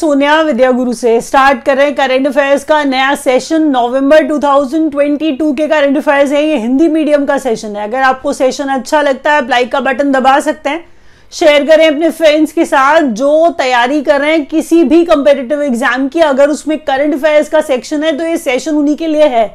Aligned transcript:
सोनिया 0.00 0.40
विद्या 0.42 0.70
गुरु 0.72 0.92
से 0.92 1.20
स्टार्ट 1.20 1.62
कर 1.62 1.76
रहे 1.76 1.86
हैं 1.86 1.94
करंट 1.94 2.26
अफेयर्स 2.26 2.62
का 2.64 2.82
नया 2.84 3.14
सेशन 3.16 3.62
नवंबर 3.70 4.22
2022 4.26 5.52
के 5.56 5.66
करंट 5.68 5.96
अफेयर्स 5.96 6.32
है। 6.32 6.44
ये 6.44 6.56
हिंदी 6.58 6.88
मीडियम 6.88 7.24
का 7.26 7.36
सेशन 7.38 7.76
है। 7.76 7.84
अगर 7.84 8.02
आपको 8.02 8.32
सेशन 8.32 8.68
अच्छा 8.70 9.02
लगता 9.02 9.32
है 9.32 9.46
लाइक 9.48 9.72
का 9.72 9.80
बटन 9.82 10.12
दबा 10.12 10.38
सकते 10.40 10.70
हैं। 10.70 10.84
शेयर 11.32 11.66
करें 11.66 11.86
अपने 11.88 12.10
फ्रेंड्स 12.10 12.52
के 12.52 12.64
साथ 12.64 13.00
जो 13.14 13.48
तैयारी 13.58 14.00
कर 14.02 14.20
रहे 14.20 14.32
हैं। 14.32 14.44
किसी 14.46 14.82
भी 14.84 15.04
कंपेटिटिव 15.04 15.62
एग्ज़ाम 15.62 16.08
की 16.08 16.20
अगर 16.22 16.50
उसमें 16.50 16.78
करंट 16.80 17.14
अफेयर्स 17.14 17.48
का 17.48 17.60
सेक्शन 17.62 18.04
है 18.04 18.16
तो 18.18 18.24
ये 18.24 18.36
सेशन 18.38 18.76
उन्हीं 18.76 18.96
के 18.96 19.06
लिए 19.06 19.28
है। 19.28 19.46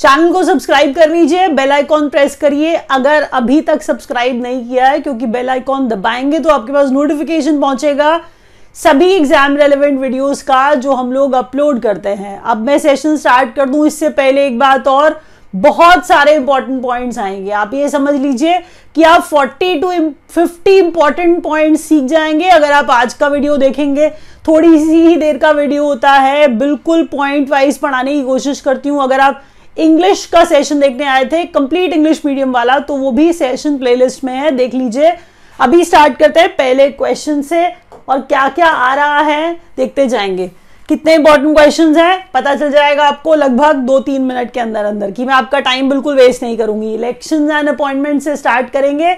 चैनल 0.00 0.32
को 0.32 0.42
सब्सक्राइब 0.44 0.94
कर 0.94 1.10
लीजिए 1.10 1.48
बेल 1.50 1.72
आइकॉन 1.72 2.08
प्रेस 2.08 2.36
करिए। 2.36 2.74
अगर 2.74 3.22
अभी 3.22 3.60
तक 3.62 3.82
सब्सक्राइब 3.82 4.42
नहीं 4.42 4.68
किया 4.68 4.88
है, 4.88 5.00
क्योंकि 5.00 5.26
बेल 5.28 5.50
आइकॉन 5.50 5.88
दबाएँगे 5.88 6.38
तो 6.38 6.50
आपके 6.50 6.72
पास 6.72 6.90
नोटिफिकेशन 6.90 7.60
पहुंचेगा। 7.60 8.20
सभी 8.76 9.06
एग्ज़ाम 9.06 9.56
रेलिवेंट 9.56 9.98
वीडियोस 10.00 10.42
का 10.42 10.74
जो 10.74 10.92
हम 10.92 11.12
लोग 11.12 11.32
अपलोड 11.32 11.80
करते 11.82 12.08
हैं। 12.08 12.38
अब 12.40 12.58
मैं 12.58 12.78
सेशन 12.78 13.16
स्टार्ट 13.16 13.54
कर 13.54 13.68
दूँ, 13.68 13.86
इससे 13.86 14.08
पहले 14.10 14.46
एक 14.46 14.58
बात 14.58 14.86
और, 14.88 15.20
बहुत 15.54 16.06
सारे 16.06 16.34
इंपॉर्टेंट 16.34 16.82
पॉइंट्स 16.82 17.18
आएँगे। 17.18 17.50
आप 17.52 17.74
ये 17.74 17.88
समझ 17.88 18.14
लीजिए 18.14 18.58
कि 18.96 19.02
आप 19.02 19.28
40 19.28 19.80
टू 19.80 19.90
50 20.34 20.78
इंपॉर्टेंट 20.78 21.42
पॉइंट्स 21.42 21.82
सीख 21.82 22.04
जाएँगे। 22.04 22.48
अगर 22.48 22.72
आप 22.72 22.90
आज 22.90 23.14
का 23.14 23.28
वीडियो 23.28 23.56
देखेंगे, 23.56 24.08
थोड़ी 24.48 24.78
सी 24.78 25.00
ही 25.00 25.16
देर 25.16 25.38
का 25.38 25.50
वीडियो 25.50 25.84
होता 25.84 26.12
है। 26.12 26.46
बिल्कुल 26.48 27.04
पॉइंट 27.12 27.50
वाइज 27.50 27.78
पढ़ाने 27.78 28.14
की 28.14 28.22
कोशिश 28.22 28.60
करती 28.60 28.88
हूँ। 28.88 29.02
अगर 29.02 29.20
आप 29.20 29.42
इंग्लिश 29.76 30.24
का 30.26 30.44
सेशन 30.44 30.80
देखने 30.80 31.06
आए 31.06 31.24
थे 31.24 31.44
कंप्लीट 31.48 31.92
इंग्लिश 31.92 32.22
मीडियम 32.24 32.52
वाला 32.52 32.78
तो 32.78 32.96
वो 32.96 33.10
भी 33.12 33.32
सेशन 33.32 33.78
प्लेलिस्ट 33.78 34.24
में 34.24 34.34
है। 34.34 34.50
देख 34.52 34.74
लीजिए। 34.74 35.12
अभी 35.58 35.84
स्टार्ट 35.84 36.16
करते 36.18 36.40
हैं 36.40 36.48
पहले 36.48 36.88
क्वेश्चन 36.90 37.42
से। 37.42 37.66
और 38.08 38.20
क्या 38.20 38.48
क्या 38.48 38.66
आ 38.66 38.94
रहा 38.94 39.20
है, 39.20 39.52
देखते 39.76 40.06
जाएँगे। 40.06 40.50
कितने 40.88 41.14
इंपॉर्टेंट 41.14 41.56
क्वेश्चंस 41.56 41.96
हैं, 41.96 42.30
पता 42.34 42.54
चल 42.54 42.70
जाएगा 42.72 43.04
आपको 43.04 43.34
लगभग 43.34 43.76
दो 43.86 43.98
तीन 44.00 44.22
मिनट 44.22 44.50
के 44.50 44.60
अंदर 44.60 44.84
अंदर 44.84 45.10
कि 45.10 45.24
मैं 45.24 45.34
आपका 45.34 45.60
टाइम 45.60 45.88
बिल्कुल 45.88 46.16
वेस्ट 46.16 46.42
नहीं 46.42 46.56
करूँगी। 46.58 46.94
इलेक्शन 46.94 47.50
एंड 47.50 47.68
अपॉइंटमेंट 47.68 48.22
से 48.22 48.36
स्टार्ट 48.36 48.70
करेंगे। 48.70 49.14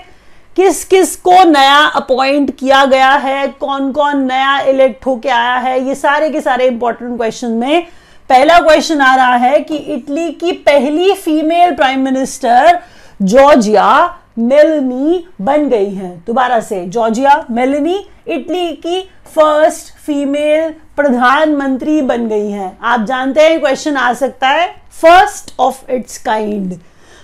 किस 0.56 0.84
किस 0.84 1.14
को 1.16 1.42
नया 1.44 1.78
अपॉइंट 1.96 2.50
किया 2.56 2.84
गया 2.84 3.10
है 3.10 3.46
कौन 3.50 3.90
कौन 3.92 4.24
नया 4.24 4.58
इलेक्ट 4.60 5.06
होके 5.06 5.28
आया 5.28 5.56
है, 5.56 5.80
ये 5.86 5.94
सारे 5.94 6.30
के 6.30 6.40
सारे 6.40 6.66
इंपॉर्टेंट 6.66 7.16
क्वेश्चन 7.16 7.50
में 7.50 7.86
पहला 8.30 8.58
क्वेश्चन 8.58 9.00
आ 9.00 9.14
रहा 9.14 9.36
है 9.36 9.60
कि 9.60 9.76
इटली 9.76 10.30
की 10.32 10.52
पहली 10.66 11.12
female 11.14 11.74
prime 11.74 12.00
minister 12.00 12.78
Giorgia 13.22 14.18
Meloni 14.36 15.24
बन 15.40 15.68
गई 15.68 15.90
हैं। 15.90 16.12
दोबारा 16.26 16.60
से, 16.60 16.84
जॉर्जिया 16.86 17.44
मेलनी, 17.50 18.04
इटली 18.28 18.72
की 18.76 19.00
फ़र्स्ट 19.34 19.94
फीमेल 19.96 20.70
प्रधानमंत्री 20.96 22.00
बन 22.02 22.26
गई 22.28 22.50
हैं। 22.50 22.76
आप 22.82 23.04
जानते 23.04 23.40
हैं 23.40 23.60
क्वेश्चन 23.60 23.96
आ 23.96 24.12
सकता 24.12 24.48
है 24.48 24.68
फ़र्स्ट 25.00 25.54
ऑफ़ 25.60 25.90
इट्स 25.90 26.18
काइंड 26.18 26.74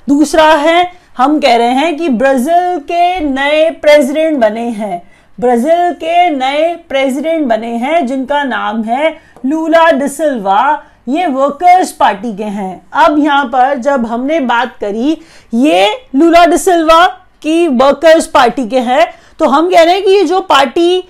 दूसरा 0.08 0.44
है, 0.44 0.90
हम 1.16 1.38
कह 1.40 1.56
रहे 1.56 1.68
हैं 1.68 1.96
कि 1.96 2.08
ब्राज़ील 2.08 2.78
के 2.80 3.20
नए 3.20 3.70
प्रेसिडेंट 3.72 4.38
बने 4.38 4.68
हैं। 4.70 5.02
ब्राज़ील 5.38 5.92
के 5.94 6.28
नए 6.30 6.74
प्रेसिडेंट 6.88 7.46
बने 7.46 7.72
हैं, 7.76 8.06
जिनका 8.06 8.42
नाम 8.44 8.82
है 8.82 9.10
लूला 9.46 9.90
डिसिल्वा 9.90 10.84
ये 11.08 11.26
वर्कर्स 11.28 11.90
पार्टी 11.92 12.36
के 12.36 12.44
हैं। 12.44 12.80
अब 12.94 13.18
यहाँ 13.18 13.44
पर 13.46 13.76
जब 13.78 14.06
हमने 14.06 14.40
बात 14.42 14.76
करी, 14.80 15.16
ये 15.54 15.88
लूला 16.14 16.44
डिसिल्वा 16.46 17.06
की 17.42 17.66
वर्कर्स 17.68 18.26
पार्टी 18.28 18.68
के 18.68 18.78
हैं 18.80 19.06
तो 19.38 19.48
हम 19.48 19.70
कह 19.70 19.82
रहे 19.82 19.94
हैं 19.94 20.04
कि 20.04 20.10
ये 20.10 20.24
जो 20.24 20.40
पार्टी 20.42 21.02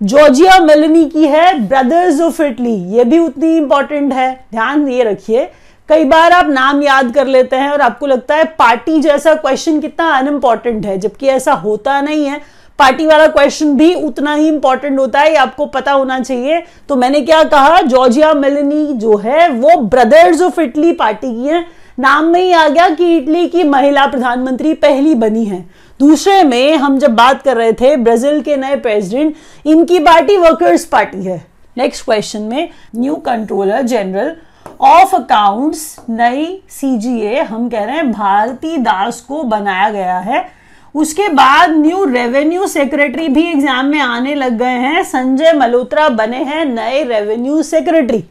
जॉर्जिया 0.00 0.58
मेलनी 0.60 1.04
की 1.10 1.26
है 1.26 1.52
ब्रदर्स 1.60 2.20
ऑफ़ 2.20 2.42
इटली 2.42 2.74
ये 2.94 3.04
भी 3.04 3.18
उतनी 3.18 3.56
इंपॉर्टेंट 3.56 4.12
है। 4.12 4.32
ध्यान 4.50 4.88
ये 4.88 5.04
रखिए, 5.04 5.44
कई 5.88 6.04
बार 6.04 6.32
आप 6.32 6.46
नाम 6.48 6.82
याद 6.82 7.12
कर 7.14 7.26
लेते 7.26 7.56
हैं 7.56 7.70
और 7.70 7.80
आपको 7.80 8.06
लगता 8.06 8.36
है 8.36 8.44
पार्टी 8.58 9.00
जैसा 9.00 9.34
क्वेश्चन 9.36 9.80
कितना 9.80 10.08
अनइम्पॉर्टेंट 10.10 10.86
है, 10.86 10.98
जबकि 10.98 11.26
ऐसा 11.28 11.52
होता 11.54 12.00
नहीं 12.00 12.26
है। 12.26 12.40
पार्टी 12.78 13.06
वाला 13.06 13.26
क्वेश्चन 13.26 13.76
भी 13.76 13.94
उतना 13.94 14.34
ही 14.34 14.48
इंपॉर्टेंट 14.48 14.98
होता 14.98 15.20
है 15.20 15.34
आपको 15.34 15.66
पता 15.66 15.92
होना 15.92 16.18
चाहिए। 16.20 16.62
तो 16.88 16.96
मैंने 16.96 17.20
क्या 17.20 17.42
कहा, 17.42 17.80
जॉर्जिया 17.80 18.32
मेलनी 18.34 18.92
जो 18.92 19.16
है, 19.16 19.48
वो 19.48 19.76
ब्रदर्स 19.76 20.42
ऑफ़ 20.42 20.60
इटली 20.60 20.92
पार्टी 20.92 21.34
की 21.34 21.48
है। 21.48 21.64
नाम 21.98 22.24
में 22.24 22.40
ही 22.40 22.52
आ 22.52 22.68
गया 22.68 22.88
कि 22.88 23.16
इटली 23.16 23.46
की 23.48 23.64
महिला 23.64 24.06
प्रधानमंत्री 24.06 24.74
पहली 24.74 25.14
बनी 25.14 25.44
है। 25.44 25.64
दूसरे 26.00 26.42
में 26.42 26.76
हम 26.76 26.98
जब 26.98 27.14
बात 27.14 27.42
कर 27.42 27.56
रहे 27.56 27.72
थे, 27.72 27.96
ब्राज़ील 27.96 28.40
के 28.40 28.56
नए 28.56 28.76
प्रेसिडेंट 28.76 29.34
इनकी 29.66 29.98
पार्टी 29.98 30.36
वर्कर्स 30.36 30.84
पार्टी 30.84 31.22
है। 31.24 31.44
नेक्स्ट 31.76 32.04
क्वेश्चन 32.04 32.42
में 32.42 32.68
new 32.96 33.14
controller 33.16 33.82
general 33.82 34.36
of 34.80 35.14
accounts 35.16 35.96
नई 36.10 36.62
सीजीए 36.70 37.40
हम 37.40 37.68
कह 37.68 37.84
रहे 37.84 37.96
हैं, 37.96 38.10
भारती 38.12 38.76
दास 38.76 39.20
को 39.20 39.42
बनाया 39.42 39.88
गया 39.90 40.18
है। 40.18 40.63
उसके 40.94 41.28
बाद 41.28 41.70
न्यू 41.70 42.04
रेवेन्यू 42.04 42.66
सेक्रेटरी 42.66 43.28
भी 43.28 43.42
एग्ज़ाम 43.44 43.86
में 43.86 44.00
आने 44.00 44.34
लग 44.34 44.58
गए 44.58 44.78
हैं। 44.78 45.02
संजय 45.04 45.52
मल्होत्रा 45.52 46.08
बने 46.10 46.42
हैं 46.44 46.64
नए 46.64 47.02
रेवेन्यू 47.04 47.62
सेक्रेटरी 47.62 48.24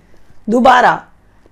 दोबारा। 0.49 1.01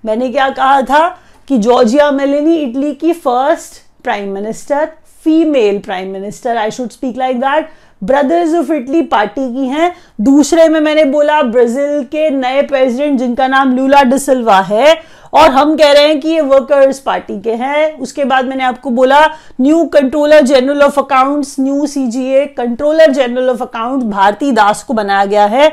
मैंने 0.04 0.28
क्या 0.28 0.48
कहा 0.50 0.80
था 0.82 1.08
कि 1.48 1.58
जॉर्जिया 1.58 2.10
मेलेनी, 2.10 2.56
इटली 2.56 2.92
की 2.94 3.12
first 3.12 3.82
prime 4.04 4.28
minister 4.30 4.88
female 5.24 5.78
prime 5.78 6.08
minister 6.10 6.56
I 6.56 6.70
should 6.70 6.90
speak 6.90 7.16
like 7.18 7.40
that 7.40 7.68
Brothers 8.02 8.54
of 8.54 8.72
Italy 8.72 9.02
party 9.04 9.52
की 9.54 9.66
हैं। 9.66 9.92
दूसरे 10.20 10.68
में 10.68 10.80
मैंने 10.80 11.04
बोला, 11.04 11.40
ब्राज़ील 11.42 12.02
के 12.04 12.28
नए 12.30 12.62
प्रेसिडेंट 12.62 13.18
जिनका 13.18 13.48
नाम 13.48 13.76
लूला 13.76 14.02
डिसिल्वा 14.04 14.60
है। 14.60 14.94
और 15.32 15.50
हम 15.50 15.76
कह 15.76 15.92
रहे 15.92 16.06
हैं 16.06 16.18
कि 16.20 16.28
ये 16.28 16.40
वर्कर्स 16.42 16.98
पार्टी 17.00 17.40
के 17.40 17.52
हैं। 17.54 17.98
उसके 17.98 18.24
बाद 18.24 18.44
मैंने 18.44 18.64
आपको 18.64 18.90
बोला 18.90 19.20
new 19.60 19.84
controller 19.94 20.40
general 20.42 20.82
of 20.82 20.98
accounts 21.00 21.54
new 21.60 21.86
CGA 21.86 22.44
controller 22.56 23.10
general 23.12 23.50
of 23.50 23.62
account 23.62 24.02
Bharati 24.04 24.52
Das 24.52 24.82
को 24.82 24.94
बनाया 24.94 25.24
गया 25.24 25.44
है। 25.46 25.72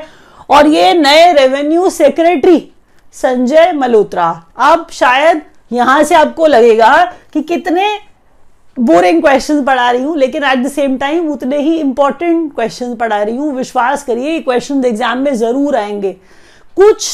और 0.50 0.66
ये 0.66 0.92
नए 0.94 1.32
रेवेन्यू 1.32 1.90
सेक्रेटरी 1.90 2.70
संजय 3.14 3.72
मल्होत्रा। 3.72 4.30
अब 4.58 4.86
शायद 4.92 5.42
यहाँ 5.72 6.02
से 6.04 6.14
आपको 6.14 6.46
लगेगा 6.46 7.04
कि 7.32 7.42
कितने 7.42 7.86
बोरिंग 8.76 9.20
क्वेश्चन 9.22 9.62
पढ़ा 9.64 9.90
रही 9.90 10.02
हूँ, 10.02 10.16
लेकिन 10.18 10.44
एट 10.44 10.58
द 10.58 10.68
सेम 10.68 10.96
टाइम 10.98 11.28
उतने 11.28 11.58
ही 11.58 11.76
इंपॉर्टेंट 11.76 12.54
क्वेश्चन 12.54 12.94
पढ़ा 12.94 13.22
रही 13.22 13.36
हूँ। 13.36 13.52
विश्वास 13.54 14.04
करिए 14.04 14.38
क्वेश्चन 14.40 14.84
एग्ज़ाम 14.84 15.18
में 15.18 15.34
ज़रूर 15.34 15.76
आएँगे। 15.76 16.12
कुछ 16.76 17.08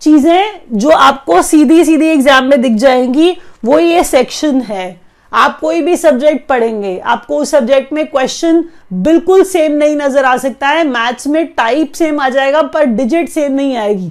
चीज़ें 0.00 0.60
जो 0.72 0.90
आपको 0.90 1.40
सीधी 1.42 1.84
सीधी 1.84 2.06
एग्ज़ाम 2.08 2.44
में 2.44 2.60
दिख 2.62 2.74
जाएँगी, 2.74 3.36
वो 3.64 3.78
ये 3.78 4.04
सेक्शन 4.04 4.60
है। 4.60 5.00
आप 5.32 5.58
कोई 5.60 5.80
भी 5.80 5.96
सब्जेक्ट 5.96 6.46
पढ़ेंगे, 6.48 6.98
आपको 6.98 7.36
उस 7.36 7.50
सब्जेक्ट 7.50 7.92
में 7.92 8.06
क्वेश्चन 8.06 8.64
बिल्कुल 8.94 9.42
सेम 9.44 9.72
नहीं 9.72 9.96
नज़र 9.96 10.24
आ 10.24 10.36
सकता 10.36 10.68
है। 10.68 10.84
मैथ्स 10.86 11.26
में 11.26 11.46
टाइप 11.48 11.92
सेम 11.92 12.20
आ 12.20 12.28
जाएगा, 12.28 12.62
पर 12.62 12.84
डिजिट 12.86 13.28
सेम 13.28 13.52
नहीं 13.52 13.76
आएगी। 13.76 14.10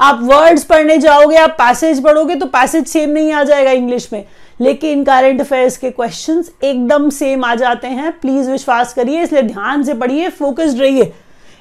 आप 0.00 0.18
वर्ड्स 0.22 0.64
पढ़ने 0.64 0.96
जाओगे, 0.98 1.36
आप 1.36 1.50
पैसेज 1.50 2.02
पढ़ोगे 2.04 2.34
तो 2.34 2.46
पैसेज 2.48 2.86
सेम 2.86 3.10
नहीं 3.10 3.32
आ 3.32 3.42
जाएगा 3.44 3.70
इंग्लिश 3.70 4.08
में। 4.12 4.24
लेकिन 4.60 5.02
करंट 5.04 5.40
अफेयर्स 5.40 5.76
के 5.76 5.90
क्वेश्चंस 5.90 6.50
एकदम 6.64 7.08
सेम 7.10 7.44
आ 7.44 7.54
जाते 7.54 7.88
हैं। 7.88 8.12
प्लीज़ 8.12 8.50
विश्वास 8.50 8.94
करिए, 8.94 9.22
इसलिए 9.22 9.42
ध्यान 9.42 9.82
से 9.82 9.94
पढ़िए 9.94 10.28
फोकस्ड 10.30 10.80
रहिए। 10.80 11.12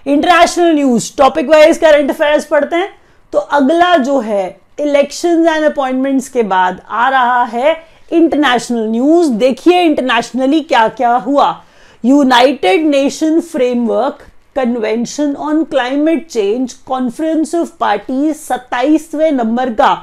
International 0.06 0.74
news 0.76 1.12
topic 1.18 1.50
wise 1.50 1.78
current 1.78 2.10
affairs 2.10 2.46
पढ़ते 2.46 2.76
हैं। 2.76 2.90
तो 3.34 3.40
अगला 3.40 3.96
जो 3.98 4.20
है 4.20 4.46
इलेक्शन 4.80 5.48
एंड 5.48 5.66
अपॉइंटमेंट्स 5.66 6.30
के 6.30 6.44
बाद 6.44 6.82
आ 6.90 7.08
रहा 7.10 7.44
है 7.44 7.76
इंटरनेशनल 8.12 8.88
न्यूज़ 8.90 9.32
देखिए 9.36 9.82
इंटरनेशनली 9.82 10.60
क्या 10.62 10.88
क्या 10.90 11.16
हुआ? 11.16 11.56
United 12.04 12.86
Nation 12.88 13.40
framework 13.42 14.20
convention 14.56 15.34
on 15.36 15.64
climate 15.64 16.28
change 16.28 16.74
conference 16.88 17.56
of 17.56 17.72
party 17.80 18.34
सत्ताईसवें 18.34 19.32
number 19.32 19.74
का। 19.74 19.94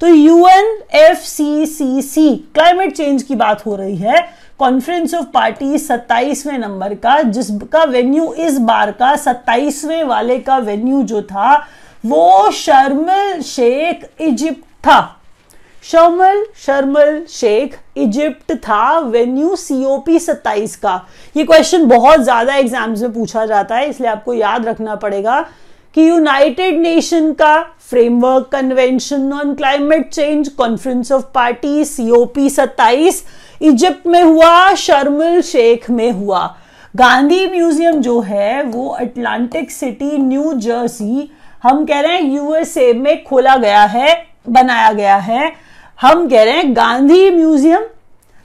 तो 0.00 0.06
UN 0.06 0.78
F 0.94 1.18
C 1.18 1.66
C 1.66 2.02
C 2.02 2.34
climate 2.54 2.96
change 2.96 3.22
की 3.22 3.34
बात 3.34 3.64
हो 3.66 3.76
रही 3.76 3.96
है। 3.96 4.20
कॉन्फ्रेंस 4.58 5.14
ऑफ़ 5.14 5.26
पार्टी 5.34 5.78
सत्ताईसवें 5.78 6.58
नंबर 6.58 6.94
का, 6.94 7.20
जिसका 7.22 7.84
वेन्यू 7.84 8.32
इस 8.34 8.58
बार 8.60 8.92
का 8.92 9.14
सत्ताईसवें 9.16 10.02
वाले 10.04 10.38
का 10.38 10.58
वेन्यू 10.58 11.02
जो 11.02 11.22
था 11.22 11.54
वो 12.06 12.50
शर्मल 12.52 13.40
शेख 13.42 14.08
इजिप्ट 14.20 14.64
था। 14.86 15.00
Sharm el 15.84 16.44
Sharm el 16.56 17.24
Sheikh 17.30 17.76
Egypt 17.96 18.52
था 18.58 18.98
वेन्यू 19.00 19.56
सीओपी 19.56 20.18
सत्ताईस 20.18 20.76
का। 20.76 20.94
ये 21.36 21.44
क्वेश्चन 21.44 21.86
बहुत 21.88 22.20
ज़्यादा 22.20 22.54
एग्ज़ाम्स 22.56 23.02
में 23.02 23.12
पूछा 23.12 23.44
जाता 23.46 23.76
है, 23.76 23.88
इसलिए 23.90 24.10
आपको 24.10 24.34
याद 24.34 24.66
रखना 24.66 24.94
पड़ेगा 24.96 25.40
कि 25.96 26.08
यूनाइटेड 26.08 26.78
नेशन 26.80 27.32
का 27.32 27.60
framework 27.90 28.48
convention 28.52 29.32
on 29.32 29.54
climate 29.54 30.08
change 30.10 30.48
conference 30.50 31.12
of 31.12 31.24
party 31.34 31.84
COP 31.84 32.48
सत्ताईस 32.50 33.24
इजिप्ट 33.60 34.06
में 34.06 34.22
हुआ, 34.22 34.74
शर्मल 34.74 35.40
शेख 35.42 35.88
में 35.90 36.10
हुआ। 36.12 36.46
गांधी 36.94 37.46
म्यूज़ियम 37.46 38.00
जो 38.00 38.20
है, 38.20 38.62
वो 38.62 38.88
अटलांटिक 38.88 39.70
सिटी 39.70 40.18
न्यू 40.18 40.52
जर्सी 40.54 41.30
हम 41.64 41.84
कह 41.86 42.00
रहे 42.00 42.12
हैं 42.12 42.22
यूएसए 42.32 42.92
में 42.92 43.22
खोला 43.24 43.56
गया 43.56 43.84
है, 43.84 44.26
बनाया 44.48 44.92
गया 44.92 45.16
है। 45.16 45.52
हम 45.98 46.28
कह 46.28 46.42
रहे 46.44 46.54
हैं 46.54 46.74
गांधी 46.76 47.30
म्यूज़ियम 47.30 47.84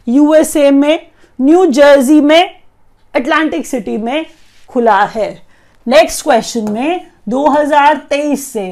यूएसए 0.07 0.69
में 0.71 0.99
न्यू 1.39 1.65
जर्सी 1.65 2.19
में 2.21 2.49
अटलांटिक 3.13 3.65
सिटी 3.67 3.97
में 3.97 4.25
खुला 4.69 5.03
है। 5.05 5.31
नेक्स्ट 5.87 6.23
क्वेश्चन 6.23 6.71
में 6.71 7.07
2023 7.29 8.43
से 8.43 8.67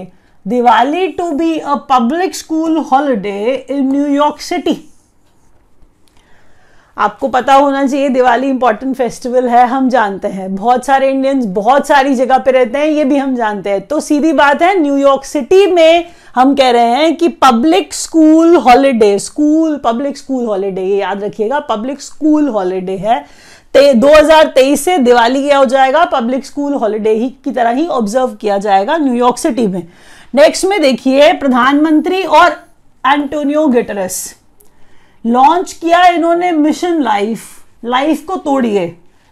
Diwali 0.46 1.08
to 1.08 1.30
be 1.32 1.58
a 1.58 1.76
public 1.90 2.36
school 2.36 2.78
holiday 2.92 3.66
in 3.70 3.92
New York 3.92 4.40
City 4.42 4.78
आपको 6.98 7.28
पता 7.28 7.54
होना 7.54 7.86
चाहिए, 7.86 8.10
दिवाली 8.10 8.48
इंपॉर्टेंट 8.50 8.96
फेस्टिवल 8.96 9.48
है, 9.48 9.66
हम 9.68 9.90
जानते 9.90 10.28
हैं। 10.28 10.54
बहुत 10.56 10.86
सारे 10.86 11.10
इंडियंस 11.10 11.46
बहुत 11.46 11.88
सारी 11.88 12.16
जगह 12.16 12.38
पे 12.38 12.52
रहते 12.52 12.78
हैं, 12.78 12.86
ये 12.86 13.04
भी 13.06 13.18
हम 13.18 13.36
जानते 13.36 13.70
हैं। 13.70 13.82
तो 13.82 14.00
सीधी 14.00 14.32
बात 14.34 14.62
है 14.62 14.80
न्यूयॉर्क 14.80 15.24
सिटी 15.24 15.66
में 15.66 16.06
हम 16.36 16.56
कह 16.56 16.70
रहे 16.72 16.96
हैं 16.96 17.16
कि 17.18 17.28
public 17.28 17.94
school 17.94 18.56
holiday 18.56 19.18
school 19.20 19.78
public 19.78 20.18
school 20.18 20.46
holiday 20.46 20.82
ये 20.82 20.98
याद 20.98 21.24
रखिएगा 21.24 21.60
पब्लिक 21.60 22.02
स्कूल 22.02 22.48
हॉलीडे 22.48 22.98
है। 22.98 23.20
ते 23.74 23.94
2023 23.94 24.84
से 24.86 24.98
दिवाली 24.98 25.44
क्या 25.44 25.58
हो 25.58 25.66
जाएगा 25.66 26.04
पब्लिक 26.06 26.46
स्कूल 26.46 26.74
हॉलीडे 26.74 27.12
ही 27.12 27.30
की 27.44 27.52
तरह 27.52 27.70
ही 27.70 27.88
ऑब्ज़र्व 27.88 28.36
किया 28.42 28.58
जाएगा 28.58 28.98
न्यूयॉर्क 28.98 29.38
सिटी 29.38 29.68
में। 29.68 29.88
नेक्स्ट 30.36 30.66
में 30.66 30.82
देखिए, 30.82 31.32
प्रधानमंत्री 31.34 32.24
और 32.24 32.50
एंटोनियो 33.04 33.68
गेटरस 33.68 34.37
लॉन्च 35.28 35.72
किया 35.74 36.06
इन्होंने 36.08 36.52
मिशन 36.52 37.02
लाइफ। 37.04 37.40
लाइफ 37.86 38.24
को 38.26 38.36
तोड़िए 38.36 38.86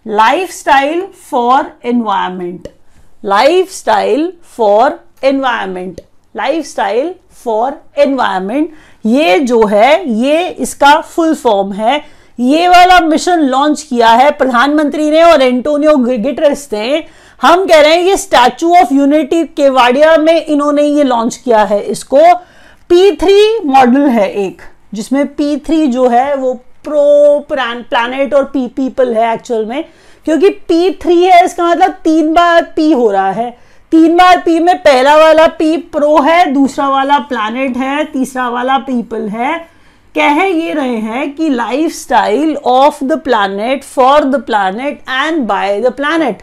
life 0.06 0.52
style 0.52 1.02
for 1.30 1.72
environment 1.86 2.68
life 3.26 3.72
style 3.72 4.32
for 4.58 5.00
environment 5.24 6.02
life 6.36 6.66
style 6.66 7.14
for 7.44 7.74
environment 7.98 8.72
ये 9.06 9.40
जो 9.40 9.66
है, 9.66 10.10
ये 10.12 10.48
इसका 10.50 11.00
फुल 11.02 11.34
फॉर्म 11.36 11.72
है। 11.74 12.04
ये 12.40 12.68
वाला 12.68 13.00
मिशन 13.00 13.40
लॉन्च 13.42 13.82
किया 13.82 14.10
है 14.10 14.32
प्रधानमंत्री 14.32 15.10
ने 15.12 15.24
और 15.24 15.42
एंटोनियो 15.42 15.96
गिटरस 15.98 16.68
ने। 16.74 17.04
हम 17.42 17.66
कह 17.66 17.82
रहे 17.82 17.94
हैं, 17.94 18.02
ये 18.02 18.18
स्टैचू 18.18 18.76
ऑफ़ 18.76 18.94
यूनिटी 18.94 19.44
केवाड़िया 19.48 20.16
में 20.18 20.46
इन्होंने 20.46 20.84
ये 20.84 21.04
लॉन्च 21.04 21.36
किया 21.36 21.64
है। 21.64 21.82
इसको 21.82 22.34
पी 22.90 23.12
थ्री 23.16 23.60
मॉडल 23.66 24.08
है 24.10 24.32
एक। 24.46 24.62
जिसमें 24.94 25.26
पी 25.28 25.58
थ्री 25.58 25.86
जो 25.88 26.08
है 26.08 26.36
वो 26.36 26.54
प्रो 26.84 27.40
प्लानट 27.50 28.34
और 28.34 28.44
पी 28.46 28.68
पीपल 28.68 29.14
है 29.14 29.34
एक्चुअल 29.34 29.66
में, 29.66 29.84
क्योंकि 30.26 30.50
पी 30.50 30.90
थ्री 31.02 31.24
है, 31.24 31.44
इसका 31.46 31.68
मतलब 31.68 31.92
तीन 32.04 32.34
बार 32.34 32.64
पी 32.76 32.92
हो 32.92 33.10
रहा 33.12 33.32
है। 33.32 33.50
तीन 33.92 34.18
बार 34.18 34.38
पी 34.38 34.60
में 34.60 34.78
पहला 34.78 35.16
वाला 35.18 35.48
पी 35.50 35.76
प्रो 35.78 36.20
है, 36.22 36.46
दूसरा 36.54 36.88
वाला 36.90 37.20
प्लानट 37.20 37.78
है, 37.78 38.04
तीसरा 38.04 38.48
वाला 38.50 38.78
पीपल 38.80 39.28
है। 39.30 39.58
कह 40.16 40.42
ये 40.44 40.74
रहे 40.74 40.98
हैं 40.98 41.34
कि 41.36 41.50
life 41.50 41.92
style 41.92 42.56
of 42.58 43.04
the 43.04 43.20
planet 43.20 43.84
for 43.84 44.24
the 44.24 44.42
planet 44.44 45.00
and 45.10 45.42
by 45.44 45.80
the 45.82 45.92
planet 45.92 46.42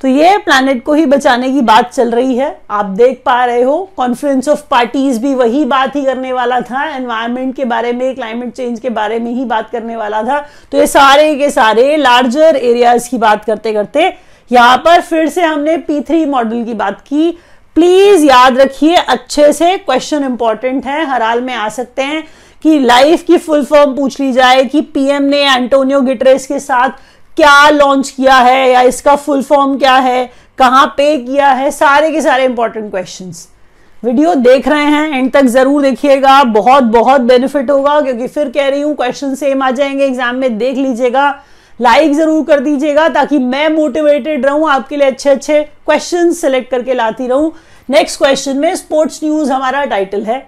तो 0.00 0.08
ये 0.08 0.36
प्लानट 0.38 0.82
को 0.84 0.92
ही 0.92 1.04
बचाने 1.06 1.50
की 1.52 1.60
बात 1.60 1.92
चल 1.92 2.10
रही 2.10 2.36
है। 2.36 2.58
आप 2.70 2.86
देख 2.86 3.22
पा 3.26 3.44
रहे 3.44 3.62
हो 3.62 3.76
कॉन्फ्रेंस 3.96 4.48
ऑफ़ 4.48 4.62
पार्टीज़ 4.70 5.20
भी 5.20 5.34
वही 5.34 5.64
बात 5.64 5.96
ही 5.96 6.04
करने 6.04 6.32
वाला 6.32 6.60
था। 6.60 6.84
एनवायरमेंट 6.88 7.54
के 7.56 7.64
बारे 7.64 7.92
में 7.92 8.14
क्लाइमेट 8.14 8.52
चेंज 8.52 8.80
के 8.80 8.90
बारे 8.90 9.18
में 9.18 9.30
ही 9.30 9.44
बात 9.44 9.70
करने 9.70 9.96
वाला 9.96 10.22
था। 10.22 10.38
तो 10.72 10.78
ये 10.78 10.86
सारे 10.86 11.34
के 11.34 11.50
सारे 11.50 11.96
लार्जर 11.96 12.56
एरियाज़ 12.56 13.08
की 13.10 13.18
बात 13.18 13.44
करते 13.44 13.72
करते 13.72 14.12
यहाँ 14.50 14.76
पर 14.78 15.00
फिर 15.00 15.28
से 15.28 15.42
हमने 15.42 15.76
पी 15.78 16.00
थ्री 16.00 16.24
मॉडल 16.26 16.64
की 16.64 16.74
बात 16.74 17.00
की। 17.00 17.30
प्लीज़ 17.76 18.24
याद 18.24 18.58
रखिए, 18.58 18.94
अच्छे 18.94 19.52
से 19.52 19.76
क्वेश्चन 19.78 20.24
इंपॉर्टेंट 20.24 20.86
है। 20.86 21.04
हर 21.06 21.22
हाल 21.22 21.40
में 21.40 21.54
आ 21.54 21.68
सकते 21.68 22.02
हैं 22.02 22.22
कि 22.64 22.78
लाइफ 22.80 23.22
की 23.22 23.38
फुल 23.38 23.64
फॉर्म 23.64 23.96
पूछ 23.96 24.20
ली 24.20 24.32
जाए 24.32 24.64
कि 24.64 24.80
पीएम 24.80 25.22
ने 25.22 25.42
एंटोनियो 25.46 26.00
गिटरेस 26.00 26.46
के 26.46 26.58
साथ 26.60 26.90
क्या 27.36 27.68
लॉन्च 27.70 28.10
किया 28.10 28.36
है 28.36 28.70
या 28.70 28.80
इसका 28.82 29.14
फुल 29.16 29.42
फॉर्म 29.42 29.76
क्या 29.78 29.94
है, 29.94 30.30
कहाँ 30.58 30.86
पे 30.96 31.16
किया 31.18 31.48
है, 31.48 31.70
सारे 31.70 32.10
के 32.10 32.20
सारे 32.20 32.44
इंपॉर्टेंट 32.44 32.90
क्वेश्चन 32.90 33.32
वीडियो 34.02 34.34
देख 34.34 34.68
रहे 34.68 34.84
हैं 34.84 35.08
एंड 35.10 35.30
तक 35.32 35.44
ज़रूर 35.46 35.82
देखिएगा, 35.82 36.42
बहुत 36.44 36.84
बहुत 36.84 37.20
बेनिफिट 37.22 37.70
होगा, 37.70 38.00
क्योंकि 38.00 38.26
फिर 38.26 38.48
कह 38.50 38.68
रही 38.68 38.80
हूँ 38.80 38.94
क्वेश्चन 38.96 39.34
सेम 39.34 39.62
आ 39.62 39.70
जाएँगे 39.70 40.04
एग्ज़ाम 40.04 40.36
में 40.36 40.56
देख 40.58 40.76
लीजिएगा 40.76 41.28
लाइक 41.80 42.12
ज़रूर 42.14 42.44
कर 42.44 42.60
दीजिएगा, 42.60 43.08
ताकि 43.08 43.38
मैं 43.38 43.68
मोटिवेटेड 43.68 44.46
रहूँ, 44.46 44.68
आपके 44.70 44.96
लिए 44.96 45.06
अच्छे 45.06 45.30
अच्छे 45.30 45.62
क्वेश्चन 45.86 46.32
सेलेक्ट 46.32 46.70
करके 46.70 46.94
लाती 46.94 47.26
रहूँ। 47.26 47.52
नेक्स्ट 47.88 48.18
क्वेश्चन 48.18 48.56
में 48.58 48.74
स्पोर्ट्स 48.76 49.20
न्यूज़ 49.24 49.52
हमारा 49.52 49.84
टाइटल 49.84 50.22
है। 50.22 50.46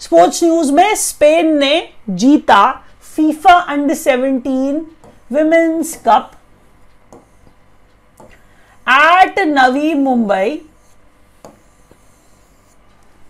स्पोर्ट्स 0.00 0.42
न्यूज़ 0.44 0.72
में 0.72 0.94
स्पेन 0.96 1.56
ने 1.58 1.82
जीता 2.10 2.70
FIFA 3.16 3.52
under 3.52 3.94
17 3.96 4.80
women's 5.30 5.94
cup 6.08 6.30
at 8.86 9.38
Navi 9.38 9.92
Mumbai 9.94 10.50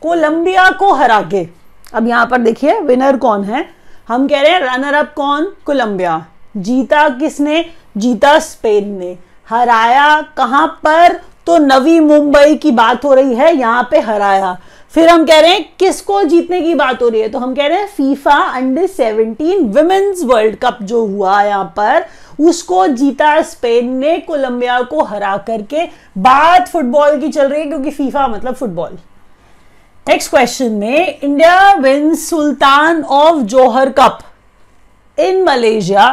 Colombia 0.02 0.68
को 0.70 0.92
हरा 0.92 1.20
के। 1.22 1.46
अब 1.94 2.06
यहाँ 2.08 2.26
पर 2.26 2.38
देखिए 2.38 2.78
विनर 2.80 3.16
कौन 3.16 3.44
है? 3.44 3.64
हम 4.08 4.26
कह 4.28 4.40
रहे 4.40 4.52
हैं 4.52 4.60
रनर 4.60 4.94
अप 4.94 5.12
कौन? 5.16 5.44
कोलंबिया 5.66 6.24
जीता 6.56 7.08
किसने? 7.08 7.64
जीता 7.96 8.38
स्पेन 8.38 8.88
ने। 8.98 9.16
हराया 9.48 10.20
कहाँ 10.36 10.66
पर? 10.84 11.20
तो 11.46 11.58
नवी 11.58 11.98
मुंबई 12.00 12.54
की 12.56 12.70
बात 12.70 13.04
हो 13.04 13.14
रही 13.14 13.34
है, 13.34 13.54
यहाँ 13.56 13.86
पे 13.90 14.00
हराया। 14.00 14.56
फिर 14.94 15.08
हम 15.08 15.24
कह 15.26 15.40
रहे 15.40 15.50
हैं, 15.50 15.64
किसको 15.78 16.22
जीतने 16.22 16.60
की 16.60 16.74
बात 16.74 17.02
हो 17.02 17.08
रही 17.08 17.20
है? 17.20 17.28
तो 17.28 17.38
हम 17.38 17.54
कह 17.54 17.66
रहे 17.66 17.78
हैं 17.78 17.86
FIFA 17.86 18.36
under 18.54 18.86
17 18.88 19.66
women's 19.74 20.22
world 20.24 20.56
cup 20.56 20.78
जो 20.82 21.04
हुआ 21.06 21.42
यहाँ 21.42 21.72
पर, 21.76 22.06
उसको 22.40 22.86
जीता 22.86 23.40
स्पेन 23.42 23.92
ने 23.96 24.16
कोलंबिया 24.18 24.80
को 24.82 25.02
हरा 25.02 25.36
करके। 25.46 25.84
बात 26.18 26.68
फुटबॉल 26.68 27.20
की 27.20 27.28
चल 27.28 27.48
रही 27.48 27.60
है, 27.60 27.66
क्योंकि 27.66 27.90
फीफा 27.90 28.26
मतलब 28.28 28.54
फुटबॉल 28.54 28.98
नेक्स्ट 30.06 30.30
क्वेश्चन 30.30 30.72
में 30.72 31.18
India 31.18 31.72
win 31.74 32.14
Sultan 32.14 33.02
of 33.04 33.42
Johor 33.44 33.90
cup 33.90 34.18
in 35.18 35.42
Malaysia 35.44 36.10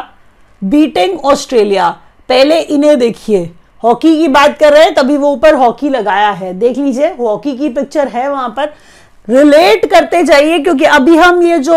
beating 0.62 1.18
Australia 1.20 1.88
पहले 2.28 2.60
इन्हें 2.60 2.98
देखिए। 2.98 3.50
हॉकी 3.82 4.16
की 4.18 4.28
बात 4.28 4.56
कर 4.58 4.72
रहे 4.72 4.84
हैं, 4.84 4.94
तभी 4.94 5.16
वो 5.16 5.30
ऊपर 5.32 5.54
हॉकी 5.54 5.88
लगाया 5.88 6.30
है। 6.30 6.52
देख 6.54 6.78
लीजिए, 6.78 7.08
हॉकी 7.10 7.56
की 7.56 7.68
पिक्चर 7.68 8.08
है 8.08 8.28
वहाँ 8.30 8.48
पर। 8.56 8.72
रिलेट 9.28 9.84
करते 9.90 10.22
जाइए, 10.22 10.58
क्योंकि 10.58 10.84
अभी 10.84 11.16
हम 11.16 11.42
ये 11.42 11.58
जो 11.58 11.74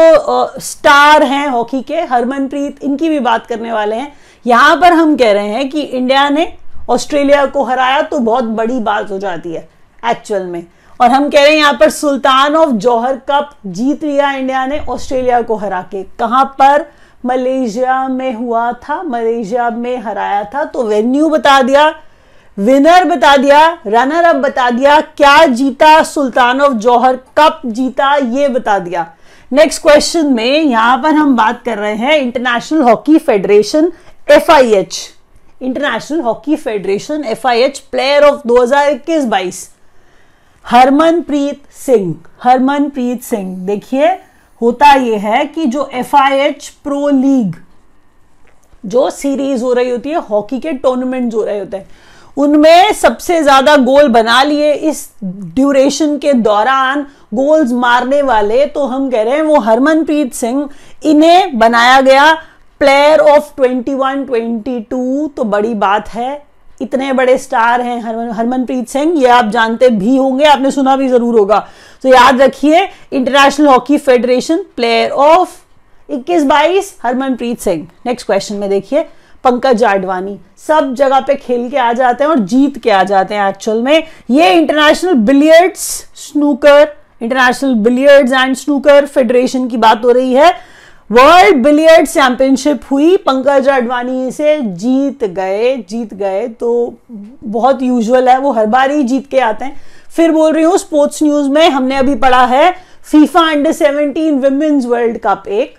स्टार 0.60 1.24
हैं 1.24 1.48
हॉकी 1.48 1.82
के, 1.82 2.02
हरमनप्रीत, 2.02 2.84
इनकी 2.84 3.10
भी 3.10 3.20
बात 3.20 3.46
करने 3.48 3.72
वाले 3.72 3.96
हैं। 3.96 4.12
यहाँ 4.46 4.76
पर 4.76 4.94
हम 4.94 5.16
कह 5.18 5.32
रहे 5.32 5.48
हैं 5.48 5.70
कि 5.70 5.82
इंडिया 5.82 6.30
ने 6.30 6.54
ऑस्ट्रेलिया 6.90 7.46
को 7.46 7.64
हराया 7.64 8.02
तो 8.02 8.20
बहुत 8.20 8.44
बड़ी 8.44 8.80
बात 8.80 9.12
हो 9.12 9.18
जाती 9.20 9.54
है 9.54 9.68
एक्चुअल 10.04 10.44
में। 10.44 10.64
और 11.00 11.10
हम 11.10 11.30
कह 11.30 11.42
रहे 11.42 11.52
हैं 11.52 11.58
यहाँ 11.58 11.74
पर 11.74 11.90
सुल्तान 11.90 12.56
ऑफ़ 12.56 12.70
जौहर 12.70 13.16
कप 13.30 13.52
जीत 13.68 14.04
लिया 14.04 14.32
इंडिया 14.32 14.66
ने, 14.66 14.80
ऑस्ट्रेलिया 14.80 15.42
को 15.42 15.56
हरा 15.56 15.82
के। 15.92 16.04
कहाँ 16.20 16.44
पर? 16.60 16.86
मलेशिया 17.24 18.08
में 18.08 18.34
हुआ 18.34 18.72
था, 18.74 19.02
मलेशिया 19.04 19.70
में 19.70 19.98
हराया 19.98 20.44
था 20.54 20.64
तो 20.66 20.84
वेन्यू 20.84 21.30
बता 21.30 21.62
दिया, 21.62 21.88
विनर 22.58 23.06
बता 23.06 23.36
दिया 23.38 23.66
रनर 23.88 24.24
अप 24.26 24.36
बता 24.38 24.70
दिया, 24.70 25.00
क्या 25.02 25.46
जीता 25.48 26.02
सुल्तान 26.04 26.62
ऑफ़ 26.62 26.74
जौहर 26.76 27.16
कप 27.38 27.62
जीता, 27.66 28.16
ये 28.16 28.48
बता 28.50 28.78
दिया। 28.80 29.06
नेक्स्ट 29.52 29.82
क्वेश्चन 29.82 30.34
में 30.34 30.62
यहाँ 30.62 30.98
पर 31.04 31.14
हम 31.14 31.36
बात 31.38 31.64
कर 31.66 31.78
रहे 31.78 31.96
हैं 31.96 32.18
International 32.18 32.82
Hockey 32.82 33.18
Federation 33.20 33.92
F 34.32 34.52
I 34.52 34.74
H 34.74 35.00
International 35.62 36.20
Hockey 36.22 36.56
Federation 36.56 37.24
F 37.24 37.48
I 37.48 37.62
H 37.62 37.80
player 37.92 38.24
of 38.24 38.42
2021-22 38.48 39.68
Harmanpreet 40.66 41.62
Singh 41.76 42.16
Harmanpreet 42.44 43.24
Singh, 43.24 43.56
देखिए 43.66 44.08
होता 44.62 44.94
यह 44.94 45.28
है 45.28 45.46
कि 45.46 45.66
जो 45.66 45.90
F 45.94 46.16
I 46.16 46.40
H 46.40 46.68
pro 46.84 47.08
league 47.10 47.56
जो 48.86 49.10
सीरीज़ 49.10 49.64
हो 49.64 49.74
रही 49.74 49.90
होती 49.90 50.10
है 50.10 50.22
हॉकी 50.30 50.60
के 50.60 50.72
टूर्नामेंट 50.74 51.34
हो 51.34 51.44
रहे 51.44 51.60
होते 51.60 51.78
हैं, 51.78 51.88
उनमें 52.38 52.92
सबसे 52.94 53.42
ज़्यादा 53.44 53.76
गोल 53.78 54.08
बना 54.10 54.42
लिए 54.44 54.74
इस 54.74 55.08
ड्यूरेशन 55.24 56.18
के 56.18 56.34
दौरान 56.34 57.06
गोल्स 57.34 57.72
मारने 57.74 58.22
वाले 58.22 58.66
तो 58.68 58.86
हम 58.86 59.10
कह 59.12 59.22
रहे 59.24 59.36
हैं 59.36 59.44
वो 59.44 59.60
हरमनप्रीत 59.60 60.34
सिंह, 60.34 60.70
इन्हें 61.04 61.58
बनाया 61.60 62.00
गया 62.02 62.34
प्लेयर 62.82 63.20
ऑफ़ 63.22 63.62
21 63.62 64.26
22 64.30 65.36
तो 65.38 65.44
बड़ी 65.46 65.74
बात 65.76 66.10
है 66.10 66.51
इतने 66.82 67.12
बड़े 67.14 67.38
स्टार 67.38 67.82
हैं 67.82 68.00
हरमनप्रीत 68.34 68.90
सिंह, 68.90 69.14
ये 69.18 69.28
आप 69.30 69.50
जानते 69.50 69.90
भी 69.92 70.16
होंगे, 70.18 70.46
आपने 70.46 70.72
सुना 70.72 70.96
भी 70.96 71.08
ज़रूर 71.08 71.40
होगा। 71.40 71.68
तो 72.04 72.10
याद 72.10 72.42
रखिए 72.42 72.88
International 73.14 73.68
Hockey 73.68 73.98
Federation 74.00 74.64
player 74.76 75.12
of 75.12 75.58
21 76.10 76.44
बाईस, 76.46 76.96
हरमनप्रीत 77.04 77.60
सिंह। 77.60 77.88
नेक्स्ट 78.06 78.28
क्वेश्चन 78.28 78.56
में 78.56 78.70
देखिए, 78.70 79.06
पंकज 79.44 79.84
आडवाणी। 79.84 80.38
सब 80.60 80.94
जगह 80.96 81.20
पे 81.20 81.36
खेल 81.36 81.70
के 81.70 81.78
आ 81.78 81.92
जाते 81.94 82.24
हैं 82.24 82.32
और 82.32 82.40
जीत 82.40 82.78
के 82.78 82.90
आ 82.92 83.04
जाते 83.04 83.36
हैं 83.36 83.48
एक्चुअल 83.50 83.82
में। 83.82 84.04
ये 84.32 84.52
International 84.54 85.14
Billiards 85.14 85.88
Snooker 86.24 86.88
International 87.22 87.74
Billiards 87.76 88.34
and 88.34 88.56
Snooker 88.56 89.06
Federation 89.06 89.68
की 89.68 89.78
बात 89.78 90.06
हो 90.06 90.12
रही 90.12 90.34
है। 90.34 90.54
वर्ल्ड 91.12 91.58
बिलियर्ड 91.64 92.08
चैंपियनशिप 92.08 92.82
हुई। 92.92 93.16
पंकज 93.18 93.68
अडवाणी 93.68 94.32
से 94.32 94.58
जीत 94.60 95.24
गए 95.30 95.76
जीत 95.90 96.14
गए 96.14 96.48
तो 96.50 96.94
बहुत 97.12 97.82
यूजुअल 97.82 98.30
है, 98.30 98.38
वो 98.40 98.52
हर 98.52 98.66
बार 98.66 98.92
ही 98.92 99.04
जीत 99.04 99.28
के 99.32 99.40
आते 99.40 99.66
हैं। 99.66 99.82
फिर 100.16 100.32
बोल 100.32 100.54
रही 100.54 100.64
हूँ 100.64 100.78
स्पोर्ट्स 100.78 101.22
न्यूज़ 101.24 101.50
में 101.50 101.70
हमने 101.70 101.96
अभी 101.96 102.16
पढ़ा 102.16 102.46
है 102.46 102.72
FIFA 103.12 103.42
under 103.50 103.72
17 103.74 104.40
women's 104.42 104.86
world 104.86 105.18
cup 105.18 105.48
एक। 105.48 105.74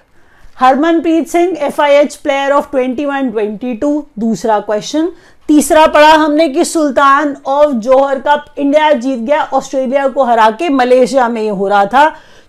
Harmanpreet 0.58 1.28
Singh 1.28 1.56
F 1.58 1.80
I 1.82 1.92
H 1.92 2.16
player 2.16 2.52
of 2.52 2.76
21 2.76 3.30
22 3.32 4.02
दूसरा 4.18 4.58
क्वेश्चन 4.60 5.08
तीसरा 5.48 5.86
पढ़ा 5.86 6.12
हमने 6.14 6.48
कि 6.48 6.64
Sultan 6.64 7.34
of 7.46 7.72
Johor 7.78 8.18
cup 8.18 8.44
India 8.58 8.90
जीत 8.92 9.18
गया 9.18 9.42
ऑस्ट्रेलिया 9.54 10.06
को 10.08 10.24
हरा 10.24 10.50
के 10.50 10.68
मलेशिया 10.68 11.28
में 11.28 11.40
ये 11.42 11.48
हो 11.48 11.68
रहा 11.68 11.86
था। 11.86 12.04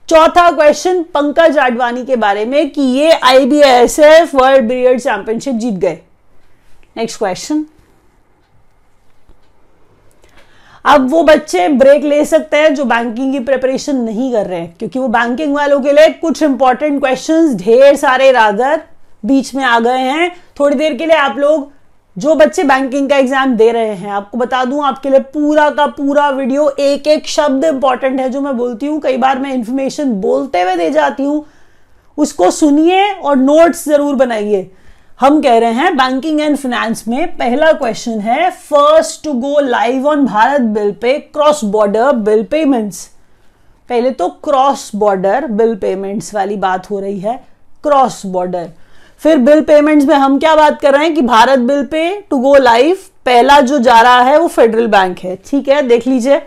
चौथा 0.10 0.50
क्वेश्चन 0.52 1.02
पंकज 1.14 1.58
आडवाणी 1.58 2.04
के 2.06 2.16
बारे 2.16 2.44
में 2.46 2.70
कि 2.70 2.82
ये 2.82 3.12
आईबीएसएफ 3.12 4.34
वर्ल्ड 4.36 4.68
बिलियर्ड 4.68 5.00
चैंपियनशिप 5.02 5.56
जीत 5.56 5.74
गए। 5.74 6.00
नेक्स्ट 6.98 7.18
क्वेश्चन 7.18 7.66
अब 10.86 11.10
वो 11.10 11.22
बच्चे 11.24 11.68
ब्रेक 11.70 12.04
ले 12.04 12.24
सकते 12.26 12.58
हैं 12.58 12.74
जो 12.76 12.86
बैंकिंग 12.86 13.32
की 13.34 13.40
प्रिपरेशन 13.40 13.96
नहीं 13.98 14.32
कर 14.32 14.46
रहे 14.46 14.60
हैं, 14.60 14.76
क्योंकि 14.80 15.00
वो 15.00 15.08
बैंकिंग 15.08 15.54
वालों 15.56 15.80
के 15.82 15.92
लिए 15.92 16.10
कुछ 16.12 16.42
इंपॉर्टेंट 16.44 17.00
क्वेश्चंस 17.00 17.56
ढेर 17.56 17.96
सारे 17.96 18.32
रादर 18.32 18.82
बीच 19.26 19.54
में 19.56 19.64
आ 19.64 19.80
गए 19.80 20.00
हैं। 20.00 20.32
थोड़ी 20.60 20.76
देर 20.76 20.98
के 20.98 21.06
लिए 21.06 21.18
आप 21.18 21.38
लोग 21.38 21.72
जो 22.18 22.34
बच्चे 22.36 22.64
बैंकिंग 22.64 23.10
का 23.10 23.18
एग्ज़ाम 23.18 23.56
दे 23.56 23.72
रहे 23.72 23.94
हैं, 23.96 24.10
आपको 24.12 24.38
बता 24.38 24.64
दूँ, 24.66 24.84
आपके 24.86 25.10
लिए 25.10 25.20
पूरा 25.34 25.70
का 25.70 25.86
पूरा 25.88 26.30
वीडियो 26.30 26.70
एक 26.70 27.08
एक 27.08 27.28
शब्द 27.28 27.64
इंपॉर्टेंट 27.66 28.20
है 28.20 28.30
जो 28.30 28.42
मैं 28.42 28.56
बोलती 28.58 28.88
हूँ। 28.88 29.00
कई 29.02 29.18
बार 29.18 29.40
मैं 29.40 29.54
इंफॉर्मेशन 29.54 30.12
बोलते 30.22 30.62
हुए 30.62 30.76
दे 30.76 30.90
जाती 30.92 31.24
हूँ। 31.24 31.46
उसको 32.18 32.50
सुनिए 32.52 33.12
और 33.12 33.36
नोट्स 33.36 33.84
ज़रूर 33.86 34.16
बनाइए। 34.16 34.70
हम 35.20 35.42
कह 35.42 35.58
रहे 35.60 35.72
हैं 35.74 35.96
बैंकिंग 35.98 36.42
एंड 36.42 36.58
फाइनेंस 36.58 37.04
में 37.08 37.36
पहला 37.38 37.72
क्वेश्चन 37.74 38.20
है 38.20 38.50
first 38.52 39.24
to 39.24 39.34
go 39.34 39.60
live 39.60 40.08
on 40.08 40.26
Bharat 40.26 40.62
bill 40.78 40.92
pay 41.02 41.18
cross 41.34 41.64
border 41.66 42.12
bill 42.20 42.44
payments 42.44 43.06
पहले 43.90 44.12
तो 44.12 44.28
क्रॉस 44.44 44.90
बॉर्डर 44.96 45.48
बिल 45.48 45.76
पेमेंट्स 45.76 46.34
वाली 46.36 46.56
बात 46.58 46.90
हो 46.92 47.00
रही 47.00 47.20
है 47.20 47.36
क्रॉस 47.84 48.26
बॉर्डर 48.26 48.70
फिर 49.24 49.38
बिल 49.38 49.62
पेमेंट्स 49.62 50.06
में 50.06 50.16
हम 50.16 50.38
क्या 50.40 50.56
बात 50.56 50.80
कर 50.82 50.94
रहे 50.94 51.04
हैं 51.04 51.14
कि 51.16 51.22
Bharat 51.22 51.60
bill 51.60 51.84
pay 51.86 52.10
to 52.30 52.38
go 52.38 52.56
live 52.56 52.98
पहला 53.26 53.60
जो 53.62 53.78
जा 53.80 54.00
रहा 54.02 54.22
है 54.22 54.38
वो 54.40 54.48
फेडरल 54.48 54.88
बैंक 54.88 55.20
है। 55.20 55.36
ठीक 55.46 55.68
है, 55.70 55.82
देख 55.82 56.08
लीजिए। 56.08 56.40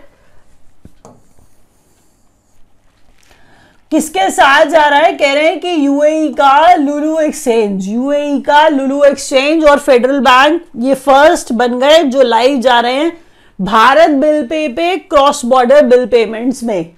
किसके 3.91 4.29
साथ 4.29 4.65
जा 4.65 4.87
रहा 4.87 4.99
है? 4.99 5.11
कह 5.11 5.33
रहे 5.33 5.45
हैं 5.45 5.59
कि 5.59 5.85
यूएई 5.85 6.27
का 6.33 6.73
लुलू 6.75 7.17
एक्सचेंज 7.19 7.87
यूएई 7.87 8.39
का 8.41 8.67
लुलू 8.67 9.03
एक्सचेंज 9.03 9.65
और 9.65 9.79
फेडरल 9.79 10.19
बैंक 10.19 10.61
ये 10.77 10.93
फ़र्स्ट 10.95 11.53
बन 11.53 11.79
गए 11.79 12.03
जो 12.03 12.23
लाइव 12.23 12.59
जा 12.61 12.79
रहे 12.79 12.93
हैं 12.93 13.11
भारत 13.59 14.09
बिल 14.15 14.41
पे 14.47 14.67
पे 14.67 14.95
क्रॉस 14.97 15.43
बॉर्डर 15.45 15.85
बिल 15.85 16.05
पेमेंट्स 16.05 16.63
में। 16.63 16.89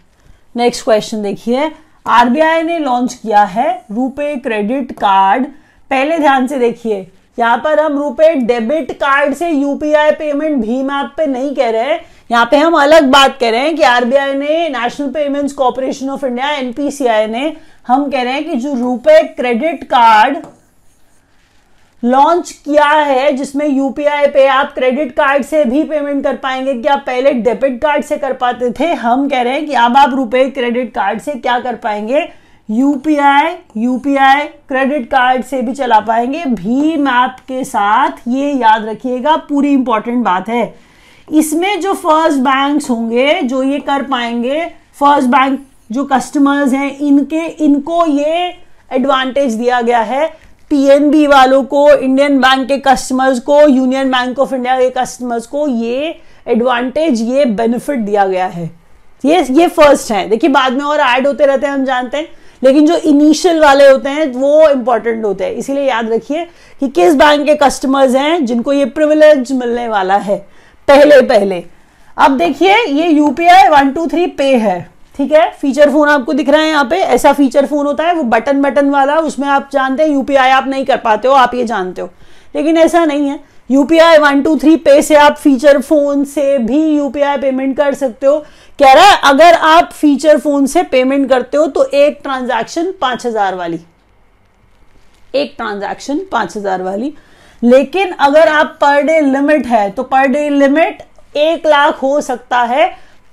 नेक्स्ट 0.56 0.84
क्वेश्चन 0.84 1.22
देखिए। 1.24 1.72
आरबीआई 2.06 2.64
ने 2.64 2.80
लॉन्च 2.80 3.14
किया 3.14 3.44
है 3.46 3.72
रुपे 3.92 4.36
क्रेडिट 4.36 4.92
कार्ड 4.92 5.46
पहले 5.92 6.18
ध्यान 6.20 6.48
से 6.48 6.60
देखिए, 6.60 7.08
यहाँ 7.38 7.58
पर 7.58 7.80
हम 7.80 7.98
रुपए 8.00 8.34
डेबिट 8.38 8.92
कार्ड 8.94 9.34
से 9.34 9.50
यूपीआई 9.50 10.12
पेमेंट 10.12 10.58
भीम 10.58 10.92
ऐप 10.92 11.14
पे 11.18 11.26
नहीं 11.28 11.54
कह 11.56 11.70
रहे 11.70 11.84
हैं। 11.84 12.00
यहाँ 12.32 12.46
पे 12.52 12.58
हम 12.58 12.74
अलग 12.76 13.10
बात 13.12 13.38
कह 13.40 13.50
रहे 13.50 13.60
हैं 13.60 13.76
कि 13.76 13.84
आरबीआई 13.84 14.34
ने 14.34 14.70
National 14.70 15.08
Payments 15.10 15.54
Corporation 15.54 16.10
of 16.10 16.26
India 16.26 16.50
NPCI 16.52 17.28
ने, 17.28 17.56
हम 17.88 18.10
कह 18.12 18.22
रहे 18.22 18.34
हैं 18.34 18.44
कि 18.46 18.56
जो 18.56 18.74
रुपए 18.76 19.22
क्रेडिट 19.36 19.84
कार्ड 19.84 20.38
लॉन्च 22.04 22.52
किया 22.66 22.86
है, 22.86 23.32
जिसमें 23.32 23.68
यूपीआई 23.68 24.28
पे 24.28 24.46
आप 24.48 24.74
क्रेडिट 24.74 25.12
कार्ड 25.12 25.44
से 25.46 25.64
भी 25.66 25.84
पेमेंट 25.84 26.24
कर 26.24 26.36
पाएँगे 26.36 26.74
क्या 26.74 26.96
पहले 26.98 27.32
डेबिट 27.34 27.82
कार्ड 27.82 28.04
से 28.04 28.18
कर 28.18 28.34
पाते 28.34 28.70
थे, 28.72 28.92
हम 28.94 29.28
कह 29.30 29.42
रहे 29.42 29.54
हैं 29.54 29.66
कि 29.66 29.74
अब 29.76 29.98
आप 29.98 30.14
रुपए 30.14 30.50
क्रेडिट 30.50 30.94
कार्ड 30.94 31.22
से 31.22 31.34
क्या 31.34 31.60
कर 31.60 31.76
पाएँगे? 31.78 32.28
यूपीआई 32.70 33.56
यूपीआई 33.78 34.46
क्रेडिट 34.68 35.06
कार्ड 35.06 35.44
से 35.44 35.62
भी 35.62 35.74
चला 35.74 36.00
पाएँगे। 36.00 36.44
भीम 36.46 37.08
ऐप 37.08 37.38
के 37.48 37.64
साथ 37.64 38.28
ये 38.28 38.52
याद 38.54 38.86
रखिएगा, 38.86 39.36
पूरी 39.38 39.72
इंपॉर्टेंट 39.74 40.24
बात 40.26 40.50
है। 40.50 40.76
इसमें 41.28 41.80
जो 41.82 41.94
फ़र्स्ट 41.94 42.38
बैंक्स 42.38 42.90
होंगे, 42.90 43.42
जो 43.42 43.64
ये 43.64 43.80
कर 43.80 44.04
पाएँगे, 44.04 44.66
फ़र्स्ट 45.00 45.28
बैंक 45.28 45.60
जो 45.92 46.04
कस्टमर्स 46.06 46.74
हैं, 46.74 46.98
इनके, 46.98 47.46
इनको 47.46 48.06
ये 48.06 48.56
एडवांटेज 48.92 49.54
दिया 49.54 49.82
गया 49.82 50.00
है। 50.00 50.28
पीएनबी 50.72 51.26
वालों 51.28 51.64
को 51.64 51.90
इंडियन 51.92 52.40
बैंक 52.42 52.68
के 52.68 52.78
कस्टमर्स 52.78 53.40
को 53.40 53.62
यूनियन 53.62 54.12
बैंक 54.12 54.40
ऑफ़ 54.40 54.54
इंडिया 54.56 54.80
के 54.80 54.90
कस्टमर्स 54.90 55.48
को 55.48 55.68
ये 55.68 56.16
एडवांटेज 56.48 57.22
ये 57.22 57.46
बेनिफिट 57.46 58.00
दिया 58.00 58.26
गया 58.26 58.46
है। 58.46 58.70
ये 59.26 59.42
ये 59.52 59.68
फ़र्स्ट 59.68 60.12
है। 60.12 60.28
देखिए, 60.30 60.50
बाद 60.50 60.74
में 60.74 60.84
और 60.84 61.00
ऐड 61.00 61.28
होते 61.28 61.46
रहते 61.46 61.68
हैं, 61.68 61.74
हम 61.74 61.86
जानते 61.86 62.18
हैं। 62.18 62.28
लेकिन 62.62 62.86
जो 62.86 62.96
इनिशियल 62.96 63.60
वाले 63.60 63.88
होते 63.88 64.10
हैं, 64.10 64.26
वो 64.28 64.70
इंपॉर्टेंट 64.70 65.26
होते 65.26 65.44
हैं। 65.44 65.52
इसीलिए 65.52 65.84
याद 65.84 66.12
रखिए 66.12 66.46
कि 66.82 66.88
किस 66.90 67.16
बैंक 67.16 67.46
के 67.46 67.56
कस्टमर्स 67.56 68.16
हैं 68.16 68.46
जिनको 68.46 68.74
ये 68.74 68.86
प्रिविलेज 68.88 69.52
मिलने 69.52 69.88
वाला 69.88 70.18
है, 70.18 70.38
पहले 70.88 71.22
पहले। 71.22 71.64
अब 72.18 72.38
देखिए, 72.38 72.76
ये 72.86 73.08
यूपीआई 73.08 73.68
वन 73.70 73.92
टू 73.92 74.06
थ्री 74.08 74.26
पे 74.28 74.56
है, 74.56 74.80
ठीक 75.18 75.32
है? 75.32 75.50
फीचर 75.52 75.90
फ़ोन 75.90 76.10
आपको 76.10 76.34
दिख 76.34 76.50
रहा 76.50 76.62
है 76.62 76.68
यहाँ 76.68 76.84
पे, 76.86 76.96
ऐसा 76.96 77.34
फीचर 77.34 77.66
फ़ोन 77.66 77.86
होता 77.86 78.04
है, 78.04 78.14
वो 78.14 78.24
बटन 78.24 78.62
बटन 78.62 78.90
वाला, 78.90 79.16
उसमें 79.16 79.48
आप 79.48 79.70
जानते 79.74 80.04
हैं 80.04 80.10
यूपीआई 80.10 80.50
आप 80.50 80.68
नहीं 80.68 80.86
कर 80.86 80.98
पाते 80.98 81.28
हो, 81.28 81.34
आप 81.34 81.56
ये 81.56 81.64
जानते 81.64 82.02
हो। 82.02 82.10
लेकिन 82.56 82.78
ऐसा 82.78 83.06
नहीं 83.06 83.30
है। 83.30 83.40
यूपीआई 83.72 84.18
वन 84.18 84.42
टू 84.42 84.56
थ्री 84.58 84.76
पे 84.76 85.02
से 85.02 85.16
आप 85.16 85.36
फीचर 85.36 85.80
फ़ोन 85.82 86.24
से 86.24 86.58
भी 86.58 86.82
यूपीआई 86.88 87.38
पेमेंट 87.38 87.76
कर 87.78 87.94
सकते 87.94 88.28
हो। 88.28 88.44
कह 88.80 88.94
रहा 88.94 89.06
है, 89.06 89.20
अगर 89.24 89.54
आप 89.54 89.92
फीचर 89.94 90.38
फ़ोन 90.40 90.66
से 90.66 90.84
पेमेंट 90.86 91.30
करते 91.30 91.58
हो 91.58 91.66
तो 91.68 91.84
एक 91.86 92.20
ट्रांजैक्शन 92.24 92.92
पाँच 93.02 93.26
हज़ार 93.26 93.56
वाली। 93.56 93.80
एक 95.34 95.54
ट्रांजैक्शन 95.58 96.20
पाँच 96.32 96.56
हज़ार 96.58 96.82
वाली। 96.84 97.14
लेकिन 97.62 98.12
अगर 98.12 98.48
आप 98.50 98.78
पर 98.82 99.02
डे 99.04 99.20
लिमिट 99.22 99.66
है 99.68 99.90
तो 99.92 100.04
पर 100.04 100.28
डे 100.28 100.50
लिमिट 100.50 101.02
एक 101.36 101.66
लाख 101.68 102.02
हो 102.04 102.20
सकता 102.22 102.62
है 102.64 102.88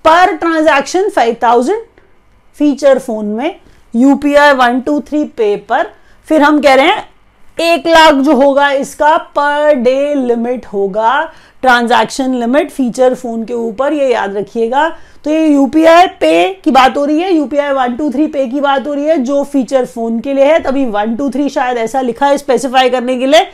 पर 0.04 0.34
transaction 0.36 1.08
five 1.10 1.36
thousand 1.42 1.84
feature 2.58 2.98
phone 2.98 3.26
में। 3.26 3.60
UPI 3.94 4.52
one 4.54 4.80
two 4.80 5.00
three 5.00 5.24
pay 5.26 5.56
पर। 5.68 5.90
फिर 6.28 6.42
हम 6.42 6.60
कह 6.60 6.74
रहे 6.74 6.86
हैं 6.86 7.08
एक 7.58 7.86
लाख 7.86 8.14
जो 8.14 8.34
होगा 8.36 8.70
इसका 8.70 9.16
पर 9.36 9.74
डे 9.74 10.14
लिमिट 10.16 10.66
होगा, 10.66 11.22
ट्रांजैक्शन 11.62 12.34
लिमिट, 12.34 12.70
फीचर 12.70 13.14
फ़ोन 13.14 13.44
के 13.44 13.54
ऊपर, 13.54 13.92
ये 13.92 14.12
याद 14.12 14.36
रखिएगा। 14.36 14.88
तो 15.24 15.30
ये 15.30 15.46
यूपीआई 15.46 16.06
पे 16.20 16.52
की 16.64 16.70
बात 16.70 16.96
हो 16.96 17.04
रही 17.04 17.20
है 17.20 17.32
यूपीआई 17.34 17.72
वन 17.72 17.96
टू 17.96 18.10
थ्री 18.10 18.26
पे 18.26 18.46
की 18.46 18.60
बात 18.60 18.86
हो 18.86 18.94
रही 18.94 19.04
है, 19.04 19.16
जो 19.18 19.42
फीचर 19.44 19.86
फ़ोन 19.86 20.20
के 20.20 20.34
लिए 20.34 20.44
है, 20.44 20.58
तभी 20.60 20.84
वन 20.86 21.16
टू 21.16 21.30
थ्री 21.30 21.48
शायद 21.48 21.78
ऐसा 21.78 22.00
लिखा 22.00 22.26
है 22.26 22.38
स्पेसिफाई 22.38 22.90
करने 22.90 23.16
के 23.18 23.26
लिए। 23.26 23.46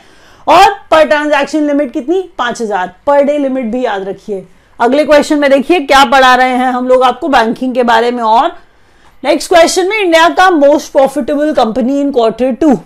और 0.47 0.71
पर 0.91 1.07
ट्रांजैक्शन 1.09 1.67
लिमिट 1.67 1.93
कितनी? 1.93 2.23
पाँच 2.39 2.61
हज़ार। 2.63 2.93
पर 3.07 3.23
डे 3.23 3.39
लिमिट 3.39 3.67
भी 3.67 3.85
याद 3.85 4.09
रखिए। 4.09 4.45
अगले 4.81 5.05
क्वेश्चन 5.05 5.39
में 5.39 5.51
देखिए 5.51 5.81
क्या 5.81 6.05
पढ़ा 6.05 6.35
रहे 6.35 6.57
हैं 6.57 6.71
हम 6.73 6.89
लोग 6.89 7.03
आपको 7.03 7.29
बैंकिंग 7.29 7.75
के 7.75 7.83
बारे 7.85 8.11
में 8.11 8.23
और। 8.23 8.53
नेक्स्ट 9.23 9.49
क्वेश्चन 9.49 9.89
में 9.89 10.01
इंडिया 10.01 10.29
का 10.29 10.51
most 10.51 10.93
profitable 10.93 11.53
company 11.55 12.01
in 12.01 12.11
quarter 12.13 12.53
two 12.53 12.79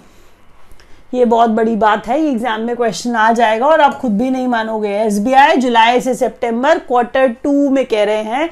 ये 1.12 1.24
बहुत 1.24 1.50
बड़ी 1.50 1.74
बात 1.76 2.06
है, 2.08 2.20
ये 2.20 2.30
एग्ज़ाम 2.30 2.60
में 2.60 2.74
क्वेश्चन 2.76 3.14
आ 3.16 3.30
जाएगा 3.32 3.66
और 3.66 3.80
आप 3.80 3.98
खुद 3.98 4.18
भी 4.18 4.30
नहीं 4.30 4.46
मानोगे। 4.48 4.88
एसबीआई 4.96 5.56
जुलाई 5.56 6.00
से 6.00 6.14
सितंबर 6.14 6.78
क्वार्टर 6.78 7.28
टू 7.34 7.70
में 7.70 7.84
कह 7.86 8.04
रहे 8.04 8.22
हैं 8.24 8.48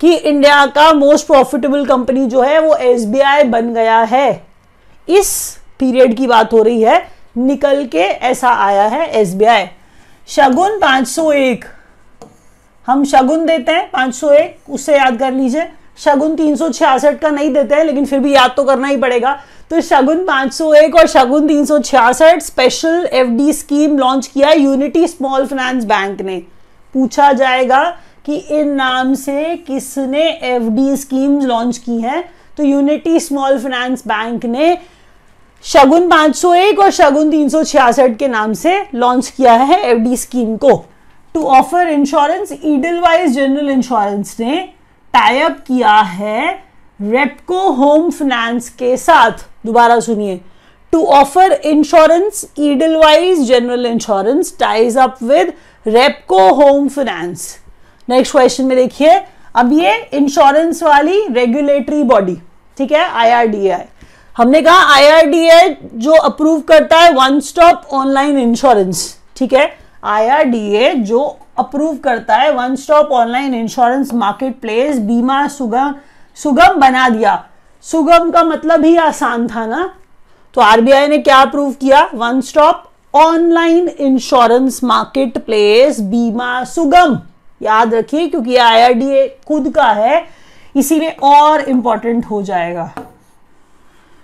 कि 0.00 0.14
इंडिया 0.14 0.64
का 0.66 0.92
मोस्ट 0.94 1.26
प्रॉफिटेबल 1.26 1.84
कंपनी 1.86 2.26
जो 2.26 2.42
है, 2.42 2.58
वो 2.60 2.74
एसबीआई 2.74 3.42
बन 3.44 3.72
गया 3.74 3.98
है। 4.00 4.42
इस 5.08 5.58
पीरियड 5.80 6.16
की 6.16 6.26
बात 6.26 6.52
हो 6.52 6.62
रही 6.62 6.82
है, 6.82 7.02
निकल 7.38 7.84
के 7.86 7.98
ऐसा 7.98 8.50
आया 8.50 8.86
है 8.86 9.06
एसबीआई 9.12 9.66
शगुन 10.28 10.78
501 10.80 11.64
हम 12.86 13.04
शगुन 13.04 13.44
देते 13.46 13.72
हैं 13.72 13.90
501 13.90 14.70
उससे 14.70 14.96
याद 14.96 15.18
कर 15.18 15.32
लीजिए। 15.32 15.68
शगुन 15.98 16.34
तीन 16.36 16.56
सौ 16.56 16.68
छियासठ 16.70 17.18
का 17.18 17.30
नहीं 17.30 17.52
देते 17.52 17.74
हैं, 17.74 17.84
लेकिन 17.84 18.04
फिर 18.04 18.18
भी 18.20 18.34
याद 18.34 18.52
तो 18.56 18.64
करना 18.64 18.88
ही 18.88 18.96
पड़ेगा। 18.96 19.38
तो 19.70 19.80
शगुन 19.80 20.24
501 20.24 20.94
और 20.94 21.06
Shagun 21.06 21.48
366 21.48 22.40
special 22.40 23.08
FD 23.12 23.52
scheme 23.52 23.98
launch 23.98 24.26
किया 24.26 24.52
यूनिटी 24.52 25.06
स्मॉल 25.08 25.46
फाइनेंस 25.46 25.84
बैंक 25.84 26.20
ने। 26.20 26.36
पूछा 26.94 27.32
जाएगा 27.32 27.82
कि 28.26 28.36
इन 28.36 28.68
नाम 28.68 29.14
से 29.14 29.56
किसने 29.56 30.22
एफडी 30.42 30.96
स्कीम 30.96 31.40
लॉन्च 31.40 31.78
की 31.78 32.00
है? 32.00 32.24
तो 32.56 32.64
यूनिटी 32.64 33.20
स्मॉल 33.20 33.58
फाइनेंस 33.58 34.06
बैंक 34.06 34.44
ने 34.44 34.78
शगुन 35.64 36.08
501 36.08 36.78
और 36.78 36.90
शगुन 36.90 37.30
366 37.30 38.16
के 38.16 38.28
नाम 38.28 38.52
से 38.52 38.86
लॉन्च 38.94 39.28
किया 39.30 39.52
है 39.52 39.80
एफडी 39.82 40.16
स्कीम 40.16 40.56
को। 40.56 40.76
To 41.34 41.42
offer 41.42 41.88
insurance 41.88 42.52
Edelweiss 42.64 43.32
general 43.32 43.70
insurance 43.70 44.36
ने 44.40 44.56
टाइप 45.14 45.58
किया 45.66 45.94
है 45.94 46.68
रेपको 47.00 47.70
होम 47.70 48.10
फाइनेंस 48.10 48.68
के 48.68 48.96
साथ। 48.96 49.46
दोबारा 49.68 49.98
सुनिए। 50.00 50.40
To 50.92 51.04
offer 51.04 51.52
insurance 51.52 52.44
Edelweiss 52.58 53.40
general 53.48 53.86
insurance 53.86 54.54
ties 54.60 54.96
up 54.98 55.16
with 55.22 55.52
Repco 55.86 56.38
home 56.54 56.88
finance 56.88 57.42
next 58.08 58.32
question 58.32 58.64
में 58.64 58.76
देखिए। 58.76 59.20
अब 59.54 59.72
ये 59.72 59.94
इंश्योरेंस 60.14 60.82
वाली 60.82 61.26
रेगुलेटरी 61.30 62.02
बॉडी 62.04 62.36
ठीक 62.78 62.92
है? 62.92 63.04
आईआरडीए 63.04 63.78
हमने 64.36 64.60
कहा 64.62 64.94
आईआरडीए 64.94 65.76
जो 65.96 66.12
अप्रूव 66.12 66.60
करता 66.68 66.96
है 66.98 67.12
वन 67.12 67.38
स्टॉप 67.40 67.82
ऑनलाइन 67.92 68.38
इंश्योरेंस 68.38 69.02
ठीक 69.36 69.52
है? 69.54 69.70
आईआरडीए 70.04 70.92
जो 70.94 71.20
अप्रूव 71.58 71.96
करता 72.04 72.36
है 72.36 72.50
one 72.52 72.76
stop 72.76 73.12
online 73.12 73.54
insurance 73.54 74.14
market 74.14 74.60
place 74.60 74.98
Bima 75.00 75.46
Sugam 75.48 75.94
Sugam 76.36 76.80
बना 76.80 77.08
दिया। 77.08 77.34
सुगम 77.84 78.30
का 78.30 78.42
मतलब 78.42 78.84
ही 78.84 78.96
आसान 78.96 79.46
था 79.48 79.66
ना? 79.66 79.94
तो 80.54 80.60
आरबीआई 80.60 81.06
ने 81.08 81.18
क्या 81.18 81.40
अप्रूव 81.42 81.72
किया? 81.72 82.08
One 82.14 82.40
stop 82.40 82.84
online 83.14 83.88
insurance 83.88 84.80
market 84.84 85.38
place 85.38 86.00
Bima 86.00 86.64
Sugam. 86.64 87.18
याद 87.62 87.94
रखिए, 87.94 88.26
क्योंकि 88.28 88.56
आईआरडीए 88.56 89.26
खुद 89.48 89.72
का 89.74 89.86
है, 89.92 90.24
इसीलिए 90.76 91.16
और 91.22 91.60
इंपॉर्टेंट 91.60 92.24
हो 92.24 92.42
जाएगा। 92.42 92.90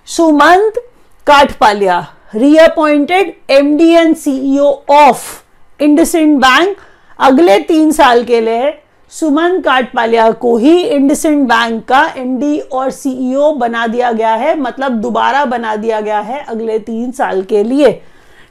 Sumant 0.06 0.78
Kathpalia 1.26 2.06
reappointed 2.34 3.34
MD 3.50 3.90
and 3.90 4.16
CEO 4.16 4.70
of 4.90 5.42
IndusInd 5.80 6.38
bank 6.38 6.76
अगले 7.18 7.58
तीन 7.58 7.92
साल 7.92 8.24
के 8.24 8.40
लिए 8.40 8.70
सुमन 9.14 9.60
काटपालिया 9.60 10.30
को 10.32 10.56
ही 10.56 10.82
इंडसेंड 10.82 11.46
बैंक 11.48 11.84
का 11.84 12.02
एमडी 12.18 12.58
और 12.58 12.90
सीईओ 12.90 13.52
बना 13.52 13.86
दिया 13.86 14.10
गया 14.12 14.34
है 14.34 14.54
मतलब 14.60 14.92
दोबारा 14.92 15.44
बना 15.44 15.76
दिया 15.76 16.00
गया 16.00 16.20
है 16.20 16.42
अगले 16.44 16.78
तीन 16.78 17.12
साल 17.12 17.42
के 17.42 17.62
लिए। 17.64 17.90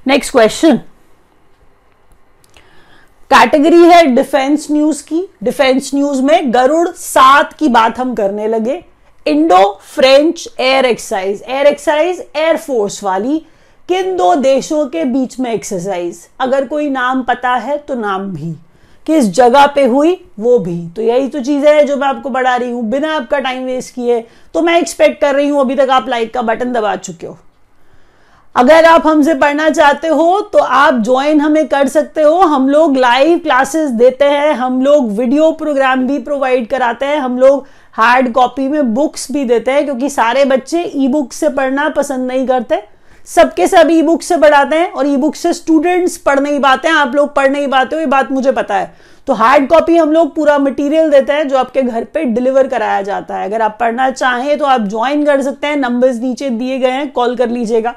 नेक्स्ट 0.08 0.32
क्वेश्चन 0.32 0.78
कैटेगरी 3.32 3.84
है 3.84 4.06
डिफेंस 4.06 4.68
न्यूज़ 4.72 5.04
की। 5.04 5.28
डिफेंस 5.44 5.92
न्यूज़ 5.96 6.22
में 6.22 6.54
गरुड़ 6.54 6.88
सात 6.88 7.54
की 7.54 7.68
बात 7.68 8.00
हम 8.00 8.16
करने 8.16 8.48
लगे। 8.48 8.84
Indo, 9.26 9.80
French, 9.86 10.48
air 10.60 10.86
exercise 10.86 11.44
air 11.44 11.68
exercise 11.68 12.26
air force 12.36 13.04
वाली। 13.04 13.46
किन 13.90 14.16
दो 14.18 14.36
देशों 14.36 14.86
के 14.88 15.06
बीच 15.06 15.40
में 15.40 15.54
एक्सरसाइज? 15.54 16.28
अगर 16.40 16.68
कोई 16.68 16.90
नाम 16.90 17.24
पता 17.24 17.56
है 17.56 17.78
तो 17.78 17.96
नाम 17.96 18.34
भी। 18.34 18.56
किस 19.08 19.30
जगह 19.32 19.66
पे 19.68 19.86
हुई, 19.86 20.14
वो 20.40 20.58
भी। 20.60 20.78
तो 20.96 21.02
यही 21.02 21.28
तो 21.28 21.40
चीज़ें 21.42 21.72
है 21.72 21.84
जो 21.86 21.96
मैं 21.98 22.08
आपको 22.08 22.30
बढ़ा 22.30 22.56
रही 22.56 22.72
हूँ। 22.72 22.84
बिना 22.90 23.16
आपका 23.16 23.40
टाइम 23.40 23.64
वेस्ट 23.66 23.94
किए 23.96 24.20
तो 24.54 24.62
मैं 24.62 24.78
एक्सपेक्ट 24.80 25.20
कर 25.22 25.36
रही 25.36 25.48
हूँ, 25.48 25.60
अभी 25.62 25.76
तक 25.76 25.90
आप 25.92 26.10
लाइक 26.10 26.34
का 26.34 26.42
बटन 26.44 26.72
दबा 26.74 26.96
चुके 26.98 27.28
हो। 27.28 27.38
अगर 28.56 28.86
आप 28.86 29.08
हमसे 29.08 29.34
पढ़ना 29.34 29.70
चाहते 29.70 30.08
हो 30.08 30.40
तो 30.44 30.60
आप 30.60 31.02
ज्वाइन 31.04 31.42
हमें 31.42 31.68
कर 31.68 31.88
सकते 31.88 32.22
हो। 32.22 32.40
हम 32.40 32.68
लोग 32.70 32.98
लाइव 32.98 33.38
क्लासेस 33.40 33.90
देते 33.92 34.26
हैं, 34.26 34.52
हम 34.54 34.82
लोग 34.82 35.12
वीडियो 35.12 35.52
प्रोग्राम 35.54 36.06
भी 36.08 36.20
प्रोवाइड 36.20 36.68
कराते 36.68 37.06
हैं, 37.06 37.18
हम 37.18 37.38
लोग 37.40 37.66
हार्ड 37.96 38.32
कॉपी 38.34 38.68
में 38.68 38.94
बुक्स 38.94 39.32
भी 39.32 39.44
देते 39.46 39.72
हैं, 39.72 39.84
क्योंकि 39.86 40.10
सारे 40.10 40.46
बच्चे 40.46 40.84
ई 40.86 41.08
बुक 41.08 41.34
से 41.34 41.50
पढ़ना 41.50 41.90
पसंद 41.90 42.28
नहीं 42.28 42.46
करते। 42.48 42.82
सबके 43.28 43.68
सब 43.68 43.90
ई 43.92 44.02
बुक 44.02 44.22
से 44.22 44.38
पढ़ाते 44.38 44.76
हैं 44.76 44.92
और 44.92 45.08
ई 45.08 45.16
बुक 45.18 45.36
से 45.36 45.54
स्टूडेंट्स 45.54 46.18
पढ़ 46.18 46.40
नहीं 46.40 46.60
पाते 46.60 46.88
हैं, 46.88 46.96
आप 46.96 47.16
लोग 47.16 47.34
पढ़ 47.36 47.50
नहीं 47.50 47.68
पाते 47.68 47.96
हो, 47.96 48.00
ये 48.00 48.06
बात 48.08 48.32
मुझे 48.32 48.52
पता 48.52 48.76
है। 48.76 48.94
तो 49.28 49.34
हार्ड 49.34 49.68
कॉपी 49.68 49.98
हम 49.98 50.12
लोग 50.12 50.34
पूरा 50.36 50.58
मटेरियल 50.58 51.10
देते 51.12 51.34
हैं 51.34 51.48
जो 51.48 51.58
आपके 51.58 51.82
घर 51.82 52.04
पे 52.04 52.24
डिलीवर 52.26 52.68
कराया 52.68 53.02
जाता 53.02 53.36
है। 53.36 53.46
अगर 53.46 53.62
आप 53.62 53.78
पढ़ना 53.80 54.10
चाहें 54.12 54.58
तो 54.58 54.66
आप 54.66 54.88
ज्वाइन 54.88 55.26
कर 55.26 55.42
सकते 55.42 55.68
हैं 55.68 55.76
नंबर्स 55.78 56.20
नीचे 56.22 56.50
दिए 56.50 56.80
गए 56.80 56.92
हैं 56.92 57.12
कॉल 57.12 57.36
कर 57.36 57.50
लीजिएगा। 57.50 57.96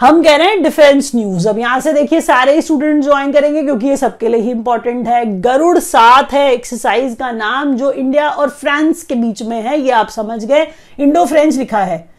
हम 0.00 0.22
कह 0.22 0.36
रहे 0.36 0.48
हैं 0.48 0.62
डिफेंस 0.62 1.10
न्यूज़ 1.14 1.48
अब 1.48 1.58
यहाँ 1.58 1.80
से 1.80 1.92
देखिए, 1.92 2.20
सारे 2.20 2.60
स्टूडेंट 2.62 3.02
ज्वाइन 3.04 3.32
करेंगे 3.32 3.62
क्योंकि 3.62 3.88
ये 3.88 3.96
सबके 3.96 4.28
लिए 4.28 4.40
ही 4.40 4.50
इंपॉर्टेंट 4.50 5.08
है। 5.08 5.24
गरुड़ 5.40 5.78
सात 5.78 6.32
है 6.32 6.50
एक्सरसाइज 6.52 7.14
का 7.14 7.30
नाम, 7.32 7.74
जो 7.74 7.90
इंडिया 7.92 8.28
और 8.28 8.50
फ्रांस 8.50 9.02
के 9.02 9.14
बीच 9.14 9.42
में 9.42 9.60
है, 9.60 9.80
ये 9.80 9.90
आप 9.90 10.08
समझ 10.08 10.44
गए। 10.44 10.66
इंडो 10.98 11.24
फ्रेंच 11.24 11.56
लिखा 11.56 11.78
है। 11.78 12.11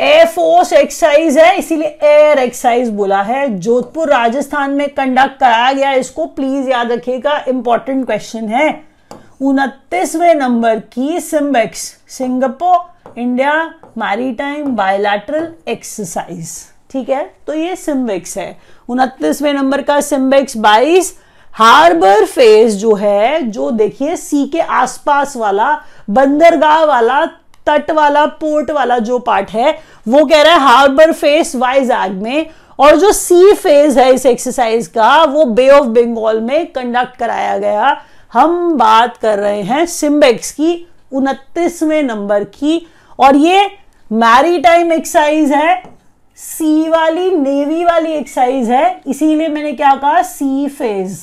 एयरफोर्स 0.00 0.72
एक्सरसाइज 0.72 1.38
है, 1.38 1.56
इसीलिए 1.58 1.98
एयर 2.04 2.38
एक्सरसाइज 2.38 2.88
बोला 2.90 3.20
है। 3.22 3.48
जोधपुर, 3.50 4.08
राजस्थान 4.08 4.70
में 4.70 4.88
कंडक्ट 4.88 5.38
कराया 5.40 5.72
गया 5.72 5.92
इसको 5.92 6.26
प्लीज़ 6.26 6.68
याद 6.70 6.92
रखिएगा 6.92 7.38
इंपॉर्टेंट 7.48 8.04
क्वेश्चन 8.06 8.48
है। 8.48 8.68
उनतीसवें 9.42 10.34
नंबर 10.34 10.78
की 10.92 11.20
SIMBEX 11.20 11.80
Singapore 12.08 13.18
India 13.18 13.54
maritime 13.98 14.74
bilateral 14.76 15.52
exercise 15.68 16.50
ठीक 16.90 17.08
है? 17.08 17.24
तो 17.46 17.54
ये 17.54 17.74
सिम्बेक्स 17.76 18.36
है। 18.38 18.56
उनतीसवें 18.88 19.52
नंबर 19.52 19.82
का 19.82 20.00
सिम्बेक्स 20.00 20.56
बाईस 20.56 21.14
हार्बर 21.54 22.24
फेस 22.24 22.74
जो 22.74 22.94
है, 22.94 23.40
जो 23.42 23.70
देखिए 23.70 24.16
सी 24.16 24.46
के 24.46 24.60
आसपास 24.60 25.36
वाला, 25.36 25.72
बंदरगाह 26.10 26.84
वाला 26.84 27.24
तट 27.68 27.90
वाला 27.92 28.24
पोर्ट 28.26 28.70
वाला 28.70 28.98
जो 29.00 29.18
पार्ट 29.20 29.50
है, 29.50 29.78
वो 30.06 30.24
कह 30.24 30.42
रहा 30.42 30.54
है 30.54 30.60
हार्बर 30.62 31.12
फेस 31.12 31.54
वाइजैग 31.56 32.22
में 32.22 32.46
और 32.78 32.96
जो 32.96 33.12
सी 33.12 33.52
फ़ेज़ 33.54 33.98
है 34.00 34.12
इस 34.14 34.26
एक्सरसाइज 34.26 34.86
का, 34.86 35.24
वो 35.24 35.44
बे 35.46 35.68
ऑफ़ 35.70 35.86
बंगाल 35.88 36.40
में 36.40 36.66
कंडक्ट 36.72 37.16
कराया 37.18 37.56
गया। 37.58 37.96
हम 38.32 38.72
बात 38.78 39.16
कर 39.16 39.38
रहे 39.38 39.62
हैं 39.62 39.84
सिम्बेक्स 39.88 40.50
की, 40.52 40.86
उनतीसवें 41.12 42.02
नंबर 42.02 42.44
की 42.46 42.86
और 43.18 43.36
ये 43.36 43.70
मैरी 44.10 44.58
टाइम 44.60 44.92
एक्सरसाइज 44.92 45.52
है 45.52 45.82
सी 46.38 46.88
वाली 46.88 47.30
नेवी 47.32 47.84
वाली 47.84 48.12
एक्सरसाइज 48.12 48.70
है। 48.70 49.00
इसीलिए 49.06 49.48
मैंने 49.48 49.72
क्या 49.72 49.94
कहा 49.94 50.22
सी 50.24 50.68
फ़ेज़ 50.68 51.18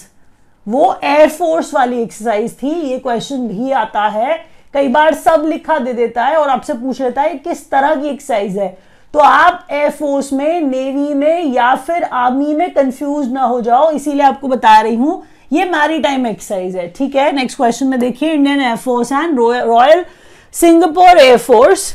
वो 0.67 0.95
एयरफोर्स 1.03 1.73
वाली 1.73 2.01
एक्सरसाइज 2.01 2.53
थी, 2.53 2.69
ये 2.69 2.97
क्वेश्चन 2.99 3.47
भी 3.47 3.71
आता 3.73 4.08
है। 4.08 4.36
कई 4.75 4.88
बार 4.88 5.13
सब 5.15 5.43
लिखा 5.45 5.77
दे 5.79 5.93
देता 5.93 6.25
है 6.25 6.38
और 6.38 6.49
आपसे 6.49 6.73
पूछ 6.73 7.01
लेता 7.01 7.21
है 7.21 7.35
किस 7.38 7.69
तरह 7.71 7.95
की 7.95 8.07
एक्सरसाइज 8.09 8.57
है। 8.57 8.67
तो 9.13 9.19
आप 9.19 9.67
एयरफोर्स 9.71 10.31
में 10.33 10.61
नेवी 10.61 11.13
में 11.13 11.53
या 11.53 11.73
फिर 11.77 12.03
आर्मी 12.03 12.53
में 12.53 12.73
कंफ्यूज 12.73 13.31
ना 13.31 13.43
हो 13.43 13.61
जाओ, 13.61 13.89
इसीलिए 13.91 14.23
आपको 14.23 14.47
बता 14.47 14.79
रही 14.81 14.95
हूँ, 14.95 15.23
ये 15.53 15.65
मैरी 15.65 15.99
टाइम 15.99 16.27
एक्सरसाइज 16.27 16.75
है, 16.75 16.88
ठीक 16.89 17.15
है? 17.15 17.31
नेक्स्ट 17.31 17.57
क्वेश्चन 17.57 17.88
में 17.88 17.99
देखिए 17.99 18.31
Indian 18.31 18.61
air force 18.61 19.11
and 19.11 19.39
Royal 19.39 20.05
Singapore 20.53 21.19
air force 21.19 21.93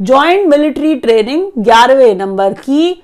joint 0.00 0.46
military 0.48 0.94
training 0.96 1.50
ग्यारहवें 1.58 2.14
नंबर 2.16 2.52
की 2.54 3.02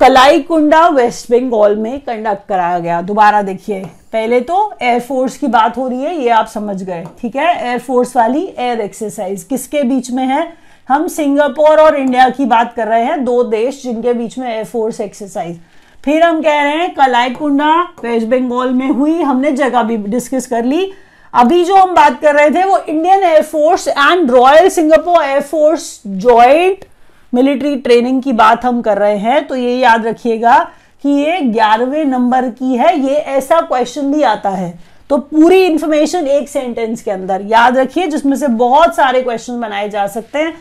कलाईकुंडा 0.00 0.86
वेस्ट 0.88 1.30
बंगाल 1.30 1.74
में 1.76 1.98
कंडक्ट 2.00 2.46
कराया 2.48 2.78
गया। 2.78 3.00
दोबारा 3.02 3.40
देखिए, 3.42 3.80
पहले 4.12 4.40
तो 4.40 4.72
एयरफोर्स 4.82 5.36
की 5.38 5.46
बात 5.46 5.76
हो 5.76 5.88
रही 5.88 6.02
है, 6.02 6.14
ये 6.16 6.28
आप 6.30 6.46
समझ 6.46 6.82
गए, 6.82 7.04
ठीक 7.20 7.36
है? 7.36 7.48
एयरफोर्स 7.66 8.16
वाली 8.16 8.44
एयर 8.58 8.80
एक्सरसाइज 8.80 9.42
किसके 9.42 9.82
बीच 9.82 10.10
में 10.10 10.24
है? 10.24 10.46
हम 10.88 11.06
सिंगापुर 11.08 11.80
और 11.80 11.96
इंडिया 11.96 12.28
की 12.28 12.44
बात 12.44 12.72
कर 12.76 12.88
रहे 12.88 13.04
हैं, 13.04 13.24
दो 13.24 13.42
देश 13.44 13.82
जिनके 13.82 14.12
बीच 14.12 14.38
में 14.38 14.48
एयरफोर्स 14.48 15.00
एक्सरसाइज 15.00 15.58
फिर 16.04 16.22
हम 16.22 16.42
कह 16.42 16.62
रहे 16.62 16.76
हैं, 16.76 16.92
कलाईकुंडा 16.94 17.80
वेस्ट 18.02 18.26
बंगाल 18.26 18.72
में 18.72 18.88
हुई, 18.88 19.20
हमने 19.22 19.52
जगह 19.52 19.82
भी 19.82 19.96
डिस्कस 20.08 20.46
कर 20.46 20.64
ली। 20.64 20.92
अभी 21.34 21.64
जो 21.64 21.74
हम 21.76 21.94
बात 21.94 22.20
कर 22.22 22.34
रहे 22.34 22.50
थे, 22.50 22.64
वो 22.64 22.78
Indian 22.78 23.24
air force 23.24 23.88
and 23.88 24.30
Royal 24.30 24.68
Singapore 24.70 25.22
air force 25.22 26.00
joint 26.06 26.84
military 27.32 27.74
training 27.76 28.22
की 28.22 28.32
बात 28.32 28.64
हम 28.64 28.80
कर 28.82 28.98
रहे 28.98 29.16
हैं 29.18 29.46
तो 29.46 29.56
ये 29.56 29.74
याद 29.76 30.06
रखिएगा 30.06 30.58
कि 31.04 31.08
ये 31.10 31.40
ग्यारहवें 31.42 32.04
नंबर 32.04 32.48
की 32.50 32.74
है, 32.74 32.98
ये 33.00 33.14
ऐसा 33.14 33.60
क्वेश्चन 33.60 34.12
भी 34.12 34.22
आता 34.22 34.50
है। 34.50 34.78
तो 35.10 35.16
पूरी 35.18 35.62
इंफॉर्मेशन 35.64 36.26
एक 36.26 36.48
सेंटेंस 36.48 37.02
के 37.02 37.10
अंदर, 37.10 37.42
याद 37.42 37.76
रखिए, 37.78 38.06
जिसमें 38.06 38.36
से 38.36 38.48
बहुत 38.48 38.94
सारे 38.96 39.22
क्वेश्चन 39.22 39.60
बनाए 39.60 39.88
जा 39.88 40.06
सकते 40.06 40.38
हैं। 40.38 40.54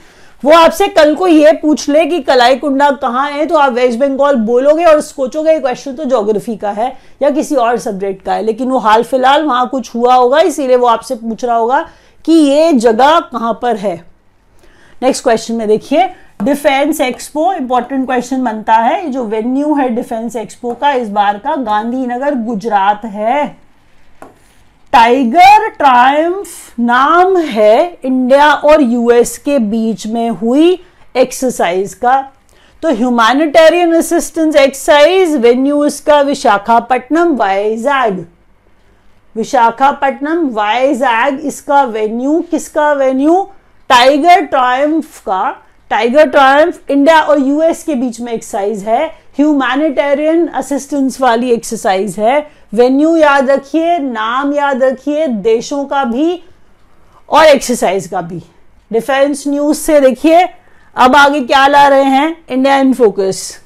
वो 0.43 0.51
आपसे 0.51 0.87
कल 0.87 1.13
को 1.15 1.27
ये 1.27 1.51
पूछ 1.53 1.87
ले 1.89 2.05
कि 2.05 2.19
कलाई 2.21 2.55
कुंडा 2.57 2.89
कहाँ 2.93 3.29
है 3.31 3.45
तो 3.45 3.55
आप 3.55 3.73
वेस्ट 3.73 3.99
बंगाल 3.99 4.35
बोलोगे 4.37 4.85
और 4.85 5.01
सोचोगे 5.01 5.57
क्वेश्चन 5.59 5.95
तो 5.95 6.05
ज्योग्राफी 6.05 6.55
का 6.57 6.71
है 6.71 6.91
या 7.21 7.29
किसी 7.29 7.55
और 7.55 7.77
सब्जेक्ट 7.79 8.23
का 8.25 8.33
है, 8.33 8.43
लेकिन 8.43 8.69
वो 8.69 8.77
हाल 8.79 9.03
फ़िलहाल 9.03 9.43
वहाँ 9.43 9.67
कुछ 9.69 9.93
हुआ 9.95 10.13
होगा, 10.13 10.39
इसीलिए 10.41 10.75
वो 10.75 10.87
आपसे 10.87 11.15
पूछ 11.15 11.43
रहा 11.45 11.55
होगा 11.55 11.81
कि 12.25 12.33
ये 12.33 12.71
जगह 12.73 13.19
कहाँ 13.21 13.53
पर 13.61 13.75
है। 13.75 13.95
नेक्स्ट 15.01 15.23
क्वेश्चन 15.23 15.55
में 15.55 15.67
देखिए 15.67 16.09
डिफेंस 16.39 16.99
एक्सपो 17.01 17.51
इंपॉर्टेंट 17.53 18.05
क्वेश्चन 18.05 18.43
बनता 18.43 18.73
है 18.73 19.09
जो 19.11 19.23
वेन्यू 19.23 19.73
है 19.75 19.87
डिफेंस 19.89 20.35
एक्सपो 20.35 20.73
का, 20.73 20.91
इस 20.91 21.09
बार 21.09 21.37
का, 21.37 21.55
गांधीनगर, 21.55 22.35
गुजरात 22.35 23.05
है। 23.05 23.47
टाइगर 24.93 25.67
ट्रायम्फ 25.69 26.79
नाम 26.79 27.37
है 27.37 27.99
इंडिया 28.05 28.51
और 28.53 28.81
यूएस 28.81 29.37
के 29.37 29.59
बीच 29.59 30.07
में 30.07 30.29
हुई 30.29 30.79
एक्सरसाइज 31.15 31.93
का। 31.93 32.21
तो 32.83 32.95
ह्यूमैनिटेरियन 32.95 33.95
असिस्टेंस 33.95 34.55
एक्सरसाइज 34.55 35.35
वेन्यू 35.35 35.85
इसका, 35.85 36.21
विशाखापट्टनम, 36.21 37.35
वाइजैग। 37.35 38.25
विशाखापट्टनम, 39.35 40.49
वाइजैग, 40.49 41.39
इसका 41.39 41.83
वेन्यू 41.83 42.43
किसका 42.51 42.91
वेन्यू 42.93 43.47
टाइगर 43.89 44.45
ट्रायम्फ 44.45 45.19
का। 45.19 45.49
टाइगर 45.89 46.29
ट्रायम्फ 46.29 46.91
इंडिया 46.91 47.21
और 47.21 47.39
यूएस 47.39 47.83
के 47.83 47.95
बीच 47.95 48.19
में 48.19 48.31
एक्सरसाइज 48.33 48.83
है। 48.83 49.05
ह्यूमैनिटेरियन 49.37 50.47
असिस्टेंस 50.47 51.19
वाली 51.21 51.51
एक्सरसाइज 51.51 52.15
है। 52.19 52.39
वेन्यू 52.73 53.15
याद 53.15 53.49
रखिए, 53.49 53.97
नाम 53.97 54.53
याद 54.53 54.83
रखिए, 54.83 55.27
देशों 55.27 55.83
का 55.85 56.03
भी 56.03 56.43
और 57.29 57.45
एक्सरसाइज 57.45 58.07
का 58.07 58.21
भी। 58.21 58.41
डिफेंस 58.91 59.43
न्यूज़ 59.47 59.77
से 59.77 59.99
देखिए, 60.01 60.47
अब 60.95 61.15
आगे 61.15 61.41
क्या 61.41 61.65
ला 61.67 61.87
रहे 61.87 62.03
हैं? 62.03 62.35
India 62.49 62.77
in 62.77 62.93
focus 62.93 63.59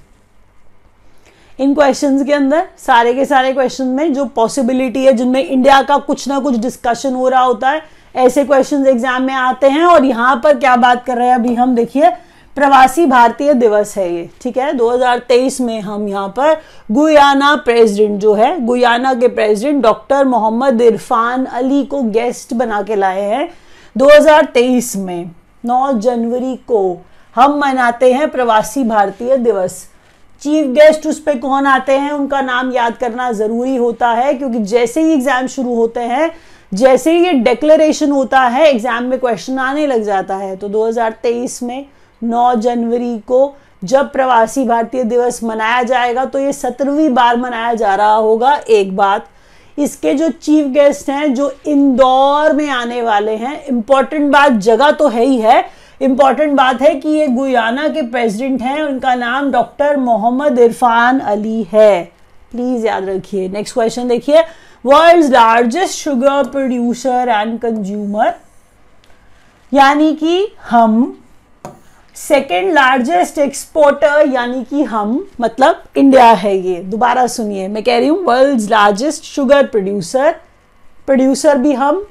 in 1.60 1.74
questions 1.76 2.24
के 2.26 2.34
अंदर, 2.34 2.68
सारे 2.78 3.14
के 3.14 3.26
सारे 3.26 3.52
क्वेश्चन 3.54 3.88
में 3.88 4.14
जो 4.14 4.26
पॉसिबिलिटी 4.26 5.04
है, 5.06 5.14
जिनमें 5.14 5.44
इंडिया 5.46 5.82
का 5.82 5.98
कुछ 5.98 6.28
ना 6.28 6.40
कुछ 6.40 6.56
डिस्कशन 6.56 7.14
हो 7.14 7.28
रहा 7.30 7.42
होता 7.42 7.70
है 7.70 7.82
ऐसे 8.16 8.44
क्वेश्चन 8.46 8.86
एग्ज़ाम 8.88 9.24
में 9.24 9.34
आते 9.34 9.70
हैं 9.70 9.84
और 9.86 10.06
यहाँ 10.06 10.36
पर 10.44 10.58
क्या 10.60 10.76
बात 10.76 11.04
कर 11.06 11.18
रहे 11.18 11.28
हैं? 11.28 11.36
अभी 11.36 11.54
हम 11.56 11.76
देखिए, 11.76 12.10
प्रवासी 12.58 13.06
भारतीय 13.06 13.54
दिवस 13.54 13.96
है 13.98 14.14
ये, 14.14 14.30
ठीक 14.42 14.58
है? 14.58 14.72
2023 14.74 15.60
में 15.62 15.80
हम 15.82 16.08
यहाँ 16.08 16.28
पर 16.38 16.54
गुयाना 16.92 17.56
प्रेसिडेंट 17.56 18.20
जो 18.22 18.34
है, 18.34 18.60
गुयाना 18.66 19.14
के 19.14 19.28
president 19.30 19.82
doctor 19.84 20.26
Mohamed 20.26 20.82
Irfaan 20.82 21.46
Ali 21.46 21.84
को 21.86 22.02
गेस्ट 22.04 22.54
बना 22.54 22.82
के 22.82 22.96
लाए 22.96 23.22
हैं 23.22 23.50
2023 23.96 24.96
में 24.98 25.32
9 25.64 25.92
जनवरी 25.94 26.56
को 26.68 27.02
हम 27.36 27.58
मनाते 27.60 28.14
हैं 28.14 28.30
प्रवासी 28.32 28.84
भारतीय 28.84 29.38
दिवस। 29.38 29.84
चीफ 30.42 30.66
गेस्ट 30.68 31.06
उस 31.08 31.20
पर 31.20 31.38
कौन 31.40 31.66
आते 31.66 31.94
हैं? 31.94 32.12
उनका 32.12 32.42
नाम 32.42 32.72
याद 32.72 32.98
करना 32.98 33.32
ज़रूरी 33.32 33.76
होता 33.76 34.10
है, 34.10 34.34
क्योंकि 34.34 34.60
जैसे 34.60 35.02
ही 35.02 35.14
एग्ज़ाम 35.14 35.48
शुरू 35.48 35.76
होते 35.76 36.00
हैं 36.02 36.32
जैसे 36.74 37.12
ही 37.12 37.26
ये 37.26 37.32
डिक्लेरेशन 37.34 38.12
होता 38.12 38.40
है 38.42 38.68
एग्ज़ाम 38.68 39.04
में 39.04 39.20
क्वेश्चन 39.20 39.60
आने 39.60 39.86
लग 39.88 40.04
जाता 40.04 40.36
है 40.36 40.56
तो 40.56 40.70
2023 40.70 41.62
में 41.64 41.86
9 42.22 42.54
जनवरी 42.56 43.18
को 43.28 43.54
जब 43.84 44.12
प्रवासी 44.12 44.64
भारतीय 44.66 45.04
दिवस 45.04 45.44
मनाया 45.44 45.84
जाएगा 45.84 46.26
तो 46.26 46.40
ये 46.40 46.54
सत्रहवीं 46.54 47.10
बार 47.10 47.38
मनाया 47.38 47.74
जा 47.74 47.96
रहा 47.96 48.14
होगा 48.14 48.56
एक 48.70 48.96
बात। 48.96 49.28
इसके 49.78 50.14
जो 50.14 50.30
चीफ 50.32 50.66
गेस्ट 50.68 51.10
हैं, 51.10 51.34
जो 51.34 51.52
इंदौर 51.68 52.54
में 52.54 52.70
आने 52.70 53.02
वाले 53.02 53.36
हैं 53.36 53.66
इंपॉर्टेंट 53.66 54.32
बात 54.32 54.52
जगह 54.52 54.92
तो 54.92 55.08
है 55.08 55.26
ही 55.26 55.38
है। 55.38 55.64
इंपॉर्टेंट 56.02 56.54
बात 56.54 56.82
है 56.82 56.94
कि 56.96 57.10
ये 57.10 57.28
गुयाना 57.28 57.88
के 57.88 58.02
प्रेसिडेंट 58.02 58.62
हैं, 58.62 58.82
उनका 58.84 59.16
नाम 59.16 59.52
डॉक्टर 59.52 59.98
मोहम्मद 59.98 60.60
इरफान 60.60 61.20
अली 61.20 61.66
है। 61.74 62.04
प्लीज़ 62.52 62.86
याद 62.88 63.10
रखिए। 63.10 63.48
नेक्स्ट 63.50 63.74
क्वेश्चन 63.74 64.08
देखिए। 64.08 64.44
World 64.86 65.32
largest 65.34 65.98
sugar 65.98 66.44
producer 66.44 67.30
and 67.30 67.60
consumer 67.60 68.34
यानी 69.72 70.12
कि 70.14 70.48
हम 70.70 70.96
सेकेंड 72.16 72.72
लार्जेस्ट 72.74 73.38
एक्सपोर्टर 73.38 74.28
यानी 74.28 74.64
कि 74.64 74.84
हम 74.84 75.26
मतलब 75.42 75.84
इंडिया 75.98 76.32
है 76.32 76.56
ये। 76.58 76.80
दोबारा 76.84 77.26
सुनिए। 77.28 77.68
मैं 77.68 77.84
कह 77.84 77.98
रही 77.98 78.08
हूँ 78.08 78.24
world 78.24 78.70
largest 78.72 79.24
sugar 79.24 79.66
producer 79.68 80.36
producer 81.08 81.58
भी 81.58 81.74
हम 81.74 82.06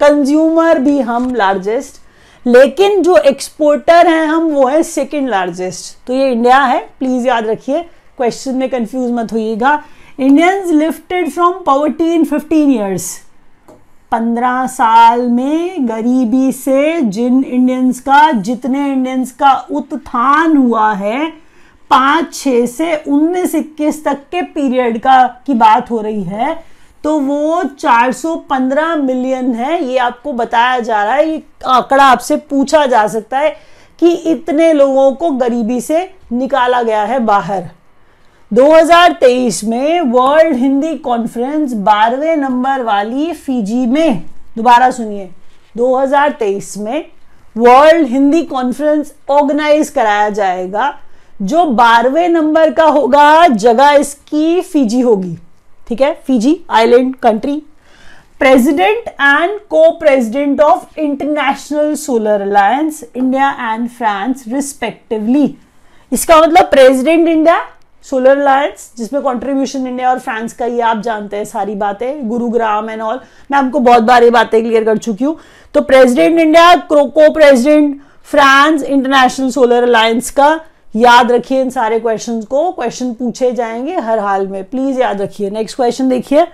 कंज्यूमर 0.00 0.78
भी 0.78 0.98
हम 1.00 1.34
लार्जेस्ट 1.34 2.00
लेकिन 2.46 3.02
जो 3.02 3.16
एक्सपोर्टर 3.16 4.06
हैं 4.06 4.26
हम, 4.26 4.42
वो 4.44 4.66
है 4.68 4.82
सेकेंड 4.82 5.28
लार्जेस्ट 5.28 6.06
तो 6.06 6.14
ये 6.14 6.30
इंडिया 6.32 6.58
है। 6.58 6.78
प्लीज़ 6.98 7.26
याद 7.26 7.46
रखिए। 7.46 7.82
क्वेश्चन 8.16 8.54
में 8.54 8.68
कंफ्यूज 8.70 9.10
मत 9.12 9.32
होइएगा। 9.32 9.82
Indians 10.20 10.70
lifted 10.70 11.28
from 11.30 11.52
poverty 11.66 12.12
in 12.14 12.24
fifteen 12.24 12.70
years 12.70 13.04
पंद्रह 14.12 14.66
साल 14.66 15.20
में 15.28 15.88
गरीबी 15.88 16.50
से 16.52 17.00
जिन 17.02 17.42
इंडियंस 17.44 18.00
का 18.00 18.30
जितने 18.40 18.86
इंडियंस 18.92 19.32
का 19.32 19.52
उत्थान 19.70 20.56
हुआ 20.56 20.92
है 20.92 21.30
पाँच 21.90 22.34
छः 22.34 22.66
से 22.66 22.96
उन्नीस 23.08 23.54
इक्कीस 23.54 24.04
तक 24.04 24.28
के 24.30 24.42
पीरियड 24.42 24.98
का, 24.98 25.26
की 25.46 25.54
बात 25.54 25.90
हो 25.90 26.00
रही 26.00 26.22
है 26.24 26.54
तो 27.04 27.18
वो 27.20 27.62
415 27.80 28.96
मिलियन 28.98 29.52
है, 29.54 29.82
ये 29.84 29.98
आपको 29.98 30.32
बताया 30.32 30.78
जा 30.80 31.02
रहा 31.04 31.14
है, 31.14 31.28
ये 31.30 31.42
आंकड़ा 31.66 32.04
आपसे 32.04 32.36
पूछा 32.36 32.86
जा 32.86 33.06
सकता 33.08 33.38
है 33.38 33.56
कि 33.98 34.12
इतने 34.30 34.72
लोगों 34.72 35.12
को 35.12 35.30
गरीबी 35.30 35.80
से 35.80 36.08
निकाला 36.32 36.82
गया 36.82 37.02
है 37.02 37.18
बाहर। 37.26 37.68
2023 38.52 39.62
में 39.64 40.00
वर्ल्ड 40.02 40.56
हिंदी 40.56 40.94
कॉन्फ्रेंस 40.98 41.72
बारहवें 41.72 42.36
नंबर 42.36 42.82
वाली 42.82 43.32
फिजी 43.32 43.84
में। 43.86 44.22
दोबारा 44.56 44.90
सुनिए। 44.90 45.28
2023 45.76 46.76
में 46.76 47.04
वर्ल्ड 47.56 48.08
हिंदी 48.08 48.42
कॉन्फ्रेंस 48.42 49.12
ऑर्गेनाइज 49.30 49.90
कराया 49.90 50.28
जाएगा, 50.30 50.92
जो 51.42 51.64
बारहवें 51.64 52.28
नंबर 52.28 52.72
का 52.72 52.84
होगा, 52.84 53.46
जगह 53.46 53.90
इसकी 53.92 54.60
फिजी 54.62 55.00
होगी। 55.00 55.36
ठीक 55.88 56.00
है? 56.00 56.12
Fiji 56.26 56.60
island 56.70 57.16
country 57.16 57.62
president 58.40 59.08
and 59.08 59.58
co 59.70 59.90
president 59.98 60.60
of 60.60 61.00
International 61.00 61.94
Solar 61.96 62.40
Alliance 62.42 63.04
India 63.16 63.50
and 63.72 63.88
France 63.88 64.44
respectively 64.48 65.54
इसका 66.12 66.40
मतलब 66.40 66.70
प्रेसिडेंट 66.70 67.28
इंडिया 67.28 67.66
सोलर 68.04 68.38
अलायंस 68.38 68.92
जिसमें 68.98 69.22
कंट्रीब्यूशन 69.22 69.86
इंडिया 69.86 70.10
और 70.10 70.18
फ्रांस 70.18 70.52
का 70.52 70.66
ये 70.66 70.80
आप 70.80 71.00
जानते 71.00 71.36
हैं 71.36 71.44
सारी 71.44 71.74
बातें 71.74 72.28
गुरुग्राम 72.28 72.90
एंड 72.90 73.02
ऑल 73.02 73.20
मैं 73.50 73.58
आपको 73.58 73.80
बहुत 73.80 74.02
बार 74.02 74.22
ये 74.22 74.30
बातें 74.30 74.62
क्लियर 74.62 74.84
कर 74.84 74.98
चुकी 74.98 75.24
हूँ। 75.24 75.36
तो 75.74 75.80
प्रेसिडेंट 75.80 76.38
इंडिया 76.40 76.74
को 76.76 77.32
president 77.32 78.00
France 78.24 78.82
International 78.82 79.50
Solar 79.50 79.82
Alliance 79.82 80.30
का 80.30 80.60
याद 80.96 81.32
रखिए 81.32 81.60
इन 81.60 81.70
सारे 81.70 81.98
क्वेश्चंस 82.00 82.44
को। 82.44 82.70
क्वेश्चन 82.72 83.12
पूछे 83.14 83.52
जाएँगे 83.52 83.96
हर 83.96 84.18
हाल 84.18 84.46
में। 84.46 84.64
प्लीज़ 84.64 85.00
याद 85.00 85.20
रखिए। 85.22 85.50
नेक्स्ट 85.50 85.76
क्वेश्चन 85.76 86.08
देखिए। 86.08 86.46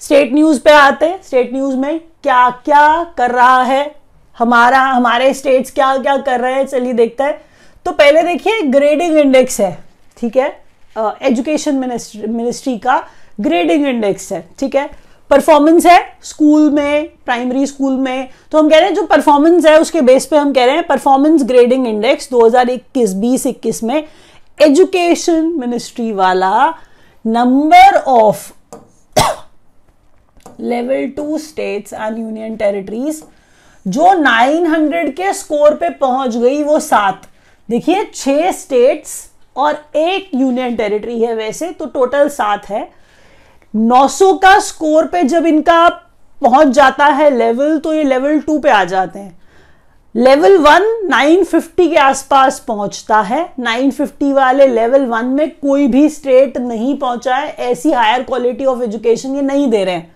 स्टेट 0.00 0.32
न्यूज़ 0.32 0.60
पे 0.60 0.70
आते 0.70 1.06
हैं। 1.06 1.22
स्टेट 1.22 1.52
न्यूज़ 1.52 1.76
में 1.76 1.98
क्या 1.98 2.48
क्या 2.64 3.04
कर 3.18 3.30
रहा 3.30 3.62
है? 3.62 3.94
हमारा, 4.38 4.80
हमारे 4.80 5.34
स्टेट्स 5.34 5.70
क्या 5.70 5.96
क्या 5.96 6.16
कर 6.16 6.40
रहे 6.40 6.54
हैं? 6.54 6.66
चलिए 6.66 6.92
देखते 6.92 7.24
हैं। 7.24 7.49
तो 7.86 7.92
पहले 7.92 8.22
देखिए 8.22 8.60
ग्रेडिंग 8.62 9.16
इंडेक्स 9.18 9.60
है, 9.60 9.76
ठीक 10.16 10.36
है? 10.36 10.48
एजुकेशन 11.22 11.74
मिनिस्ट्री 11.74 12.26
मिनिस्ट्री 12.26 12.76
का 12.78 13.02
ग्रेडिंग 13.40 13.86
इंडेक्स 13.86 14.32
है, 14.32 14.44
ठीक 14.58 14.74
है? 14.76 14.88
परफॉर्मेंस 15.30 15.86
है 15.86 16.00
स्कूल 16.24 16.70
में 16.70 17.08
प्राइमरी 17.24 17.66
स्कूल 17.66 17.92
में। 17.96 18.28
तो 18.52 18.58
हम 18.58 18.68
कह 18.70 18.78
रहे 18.78 18.88
हैं, 18.88 18.94
जो 18.94 19.02
परफॉर्मेंस 19.06 19.66
है, 19.66 19.78
उसके 19.80 20.00
बेस 20.00 20.26
पे 20.26 20.36
हम 20.36 20.52
कह 20.52 20.64
रहे 20.64 20.74
हैं 20.74 20.86
परफॉर्मेंस 20.86 21.42
ग्रेडिंग 21.42 21.86
इंडेक्स 21.86 22.28
2021 22.30 23.14
20 23.16 23.46
21 23.46 23.82
में 23.82 24.04
एजुकेशन 24.58 25.52
मिनिस्ट्री 25.58 26.10
वाला 26.12 26.74
number 27.24 27.96
of 27.96 28.50
level 30.60 31.06
two 31.16 31.38
states 31.38 31.92
and 31.92 32.18
union 32.18 32.56
territories 32.56 33.22
जो 33.86 34.12
900 34.16 35.10
के 35.16 35.32
स्कोर 35.32 35.74
पे 35.74 35.90
पहुँच 35.90 36.36
गई, 36.36 36.62
वो 36.62 36.78
सात। 36.80 37.26
देखिए, 37.70 38.04
छह 38.14 38.50
स्टेट्स 38.52 39.10
और 39.56 39.74
एक 39.96 40.30
यूनियन 40.34 40.76
टेरिटरी 40.76 41.20
है 41.20 41.34
वैसे 41.34 41.70
तो 41.70 41.86
टोटल 41.86 42.28
सात 42.28 42.68
है। 42.68 42.88
900 43.74 44.32
का 44.42 44.58
स्कोर 44.60 45.06
पे 45.06 45.22
जब 45.24 45.46
इनका 45.46 45.88
पहुँच 46.38 46.68
जाता 46.68 47.06
है 47.06 47.30
लेवल 47.36 47.78
तो 47.78 47.92
ये 47.94 48.02
लेवल 48.04 48.40
टू 48.40 48.58
पे 48.58 48.70
आ 48.70 48.82
जाते 48.84 49.18
हैं। 49.18 49.38
लेवल 50.14 50.56
वन 50.58 50.88
950 51.10 51.88
के 51.88 51.96
आसपास 51.98 52.58
पहुँचता 52.68 53.20
है। 53.20 53.46
950 53.60 54.32
वाले 54.32 54.66
लेवल 54.66 55.06
वन 55.06 55.26
में 55.26 55.48
कोई 55.50 55.86
भी 55.86 56.08
स्टेट 56.08 56.58
नहीं 56.58 56.96
पहुँचा 56.98 57.36
है। 57.36 57.54
ऐसी 57.70 57.92
हायर 57.92 58.22
क्वालिटी 58.22 58.64
ऑफ़ 58.64 58.82
एजुकेशन 58.82 59.36
ये 59.36 59.42
नहीं 59.42 59.68
दे 59.70 59.84
रहे 59.84 59.94
हैं। 59.94 60.12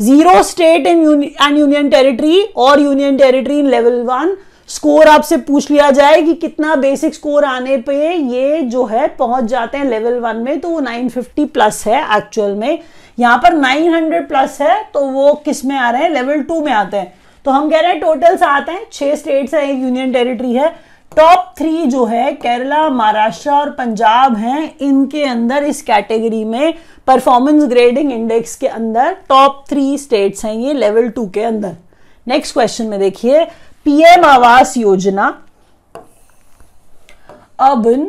Zero 0.00 0.42
state 0.44 0.86
in 0.86 1.22
and 1.22 1.58
union 1.58 1.90
territory 1.90 2.42
और 2.56 2.80
union 2.80 3.16
territory 3.16 3.58
in 3.58 3.66
level 3.66 4.02
one 4.04 4.36
score 4.68 5.08
आपसे 5.08 5.36
पूछ 5.36 5.70
लिया 5.70 5.90
जाए 5.90 6.20
कि 6.22 6.32
कितना 6.34 6.74
बेसिक 6.76 7.14
स्कोर 7.14 7.44
आने 7.44 7.76
पे 7.76 8.12
ये 8.12 8.60
जो 8.62 8.84
है 8.84 9.06
पहुँच 9.08 9.44
जाते 9.44 9.78
हैं 9.78 9.84
लेवल 9.84 10.18
वन 10.20 10.36
में 10.36 10.58
तो 10.60 10.68
वो 10.68 10.80
950 10.80 11.46
प्लस 11.46 11.82
है 11.86 12.00
एक्चुअल 12.16 12.54
में। 12.54 12.78
यहाँ 13.18 13.38
पर 13.38 13.54
900 13.54 14.26
प्लस 14.28 14.60
है 14.60 14.82
तो 14.94 15.00
वो 15.02 15.32
किसमें 15.44 15.76
आ 15.76 15.90
रहे 15.90 16.02
हैं? 16.02 16.10
लेवल 16.10 16.42
टू 16.42 16.60
में 16.60 16.72
आते 16.72 16.96
हैं। 16.96 17.12
तो 17.44 17.50
हम 17.50 17.70
कह 17.70 17.80
रहे 17.80 17.92
हैं 17.92 18.00
टोटल 18.00 18.38
आते 18.38 18.72
हैं, 18.72 18.86
छह 18.92 19.14
स्टेट्स 19.14 19.54
है, 19.54 19.62
एक 19.70 19.78
यूनियन 19.78 20.12
टेरिटरी 20.12 20.52
है। 20.52 20.68
टॉप 21.12 21.54
थ्री 21.58 21.86
जो 21.86 22.04
है 22.04 22.32
केरला 22.32 22.88
महाराष्ट्र 22.88 23.50
और 23.50 23.70
पंजाब 23.70 24.36
हैं, 24.36 24.72
इनके 24.80 25.24
अंदर, 25.24 25.64
इस 25.64 25.82
कैटेगरी 25.82 26.44
में 26.44 26.74
परफॉर्मेंस 27.06 27.64
ग्रेडिंग 27.64 28.12
इंडेक्स 28.12 28.56
के 28.56 28.66
अंदर 28.66 29.16
टॉप 29.28 29.64
थ्री 29.68 29.96
स्टेट्स 29.98 30.44
हैं 30.44 30.54
ये 30.54 30.72
लेवल 30.72 31.08
टू 31.08 31.26
के 31.28 31.42
अंदर। 31.42 31.76
नेक्स्ट 32.26 32.52
क्वेश्चन 32.52 32.84
में 32.84 32.98
देखिए 33.00 33.46
PM 33.86 34.24
Awas 34.24 34.76
Yojana 34.76 35.42
urban 37.60 38.06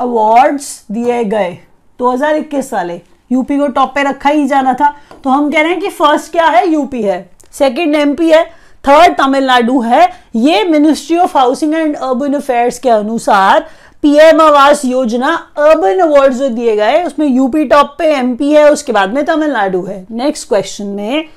awards 0.00 0.86
दिए 0.90 1.24
गए 1.24 1.58
2021 1.98 2.72
वाले 2.72 3.00
यूपी 3.32 3.58
को 3.58 3.66
टॉप 3.66 3.94
पे 3.94 4.02
रखा 4.02 4.30
ही 4.30 4.46
जाना 4.46 4.74
था। 4.74 4.96
तो 5.24 5.30
हम 5.30 5.50
कह 5.52 5.60
रहे 5.60 5.70
हैं 5.70 5.80
कि 5.80 5.88
फ़र्स्ट 5.88 6.32
क्या 6.32 6.46
है? 6.46 6.68
यूपी 6.68 7.02
है। 7.02 7.30
सेकंड 7.52 7.94
एमपी 7.94 8.30
है। 8.30 8.44
थर्ड 8.84 9.16
तमिलनाडु 9.16 9.80
है। 9.80 10.12
ये 10.36 10.64
ministry 10.64 11.18
of 11.18 11.38
housing 11.38 11.74
and 11.74 11.96
urban 11.96 12.34
affairs 12.34 12.78
के 12.78 12.90
अनुसार 12.90 13.68
PM 14.02 14.40
Awas 14.40 14.84
Yojana 14.84 15.34
urban 15.58 15.98
award 15.98 16.32
जो 16.32 16.48
दिए 16.48 16.76
गए, 16.76 17.04
उसमें 17.04 17.26
यूपी 17.26 17.64
टॉप 17.64 17.94
पे 17.98 18.14
एमपी 18.14 18.52
है, 18.52 18.70
उसके 18.70 18.92
बाद 18.92 19.14
में 19.14 19.24
तमिलनाडु 19.24 19.82
है। 19.82 20.06
नेक्स्ट 20.10 20.48
क्वेश्चन 20.48 20.86
में 20.86 21.28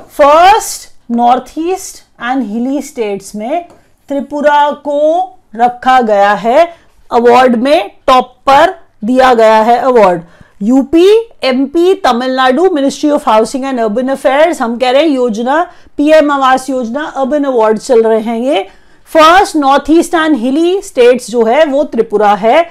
first 0.00 0.88
north 1.10 1.52
east 1.58 2.09
and 2.22 2.42
hilly 2.44 2.82
states 2.82 3.34
में 3.36 3.64
त्रिपुरा 4.08 4.70
को 4.84 5.38
रखा 5.56 6.00
गया 6.02 6.32
है। 6.34 6.68
अवार्ड 7.10 7.56
में 7.56 7.90
टॉप 8.06 8.34
पर 8.46 8.74
दिया 9.04 9.32
गया 9.34 9.60
है 9.62 9.76
award 9.78 10.22
UP 10.62 11.08
MP 11.44 11.94
Tamil Nadu 12.04 12.68
ministry 12.70 13.10
of 13.10 13.28
housing 13.30 13.64
and 13.64 13.80
urban 13.80 14.08
affairs 14.08 14.60
हम 14.62 14.76
कह 14.78 14.90
रहे 14.90 15.02
हैं 15.02 15.10
योजना 15.10 15.62
PM 15.96 16.30
Awas 16.30 16.68
Yojana 16.70 17.04
urban 17.06 17.44
award 17.44 17.78
चल 17.78 18.02
रहे 18.02 18.20
हैं 18.20 18.38
ये। 18.38 18.62
First 19.10 19.56
north 19.56 19.90
east 19.90 20.14
and 20.14 20.36
hilly 20.36 20.80
states 20.82 21.30
जो 21.30 21.44
है, 21.44 21.64
वो 21.64 21.84
त्रिपुरा 21.84 22.34
है। 22.34 22.62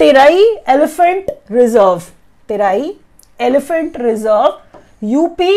Terai 0.00 0.44
elephant 0.68 1.30
reserve 1.52 2.00
Terai 2.48 2.94
elephant 3.40 4.00
reserve 4.00 5.06
UP 5.06 5.56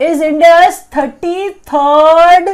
is 0.00 0.22
India 0.24 0.70
thirty 0.96 1.50
third 1.50 2.48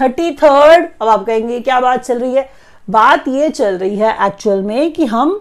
thirty 0.00 0.30
third 0.32 0.88
अब 1.02 1.08
आप 1.08 1.24
कहेंगे, 1.26 1.60
क्या 1.60 1.80
बात 1.80 2.04
चल 2.04 2.18
रही 2.18 2.34
है? 2.34 2.48
बात 2.88 3.28
ये 3.28 3.48
चल 3.50 3.78
रही 3.78 3.96
है 3.96 4.16
एक्चुअल 4.26 4.62
में 4.62 4.92
कि 4.92 5.04
हम 5.06 5.40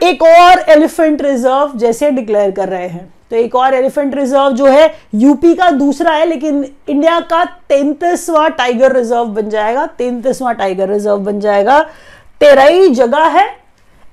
एक 0.00 0.22
और 0.22 0.64
एलिफेंट 0.70 1.22
रिज़र्व 1.22 1.72
जैसे 1.76 2.10
डिक्लेयर 2.10 2.50
कर 2.50 2.68
रहे 2.68 2.86
हैं। 2.88 3.12
तो 3.30 3.36
एक 3.36 3.54
और 3.54 3.74
एलिफेंट 3.74 4.14
रिज़र्व 4.14 4.52
जो 4.52 4.66
है 4.66 4.94
यूपी 5.14 5.54
का 5.54 5.70
दूसरा 5.70 6.12
है, 6.12 6.24
लेकिन 6.26 6.64
इंडिया 6.88 7.18
का 7.22 7.44
तैतीसवां 7.68 8.48
टाइगर 8.50 8.92
रिज़र्व 8.92 9.24
बन 9.26 9.48
जाएगा, 9.48 9.86
तैतीसवां 9.88 10.54
टाइगर 10.54 10.88
रिज़र्व 10.88 11.18
बन 11.18 11.40
जाएगा। 11.40 11.80
तेरह 12.40 12.86
जगह 12.88 13.24
है 13.28 13.46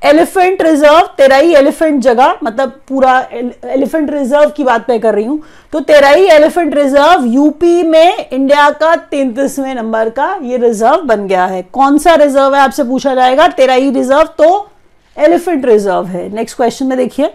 एलिफेंट 0.01 0.61
रिज़र्व 0.61 1.07
तेराई 1.17 1.53
एलिफेंट 1.55 2.01
जगह 2.01 2.37
मतलब 2.43 2.79
पूरा 2.87 3.17
एलिफेंट 3.31 4.09
रिज़र्व 4.11 4.49
की 4.49 4.63
बात 4.63 4.89
मैं 4.89 4.99
कर 4.99 5.15
रही 5.15 5.25
हूँ। 5.25 5.41
तो 5.73 5.79
तेराई 5.81 6.25
एलिफेंट 6.27 6.75
रिज़र्व 6.75 7.25
यूपी 7.25 7.83
में, 7.83 8.29
इंडिया 8.29 8.69
का 8.71 8.95
तैतीसवें 8.95 9.73
नंबर 9.75 10.09
का 10.09 10.33
ये 10.43 10.57
रिज़र्व 10.57 11.01
बन 11.03 11.27
गया 11.27 11.45
है। 11.45 11.61
कौन 11.63 11.97
सा 11.97 12.15
रिज़र्व 12.15 12.55
है 12.55 12.61
आपसे 12.61 12.83
पूछा 12.83 13.15
जाएगा? 13.15 13.47
तेराई 13.49 13.91
रिज़र्व 13.91 14.29
तो 14.37 14.69
एलिफेंट 15.17 15.65
रिज़र्व 15.65 16.05
है। 16.07 16.27
नेक्स्ट 16.35 16.57
क्वेश्चन 16.57 16.85
में 16.85 16.97
देखिए। 16.97 17.33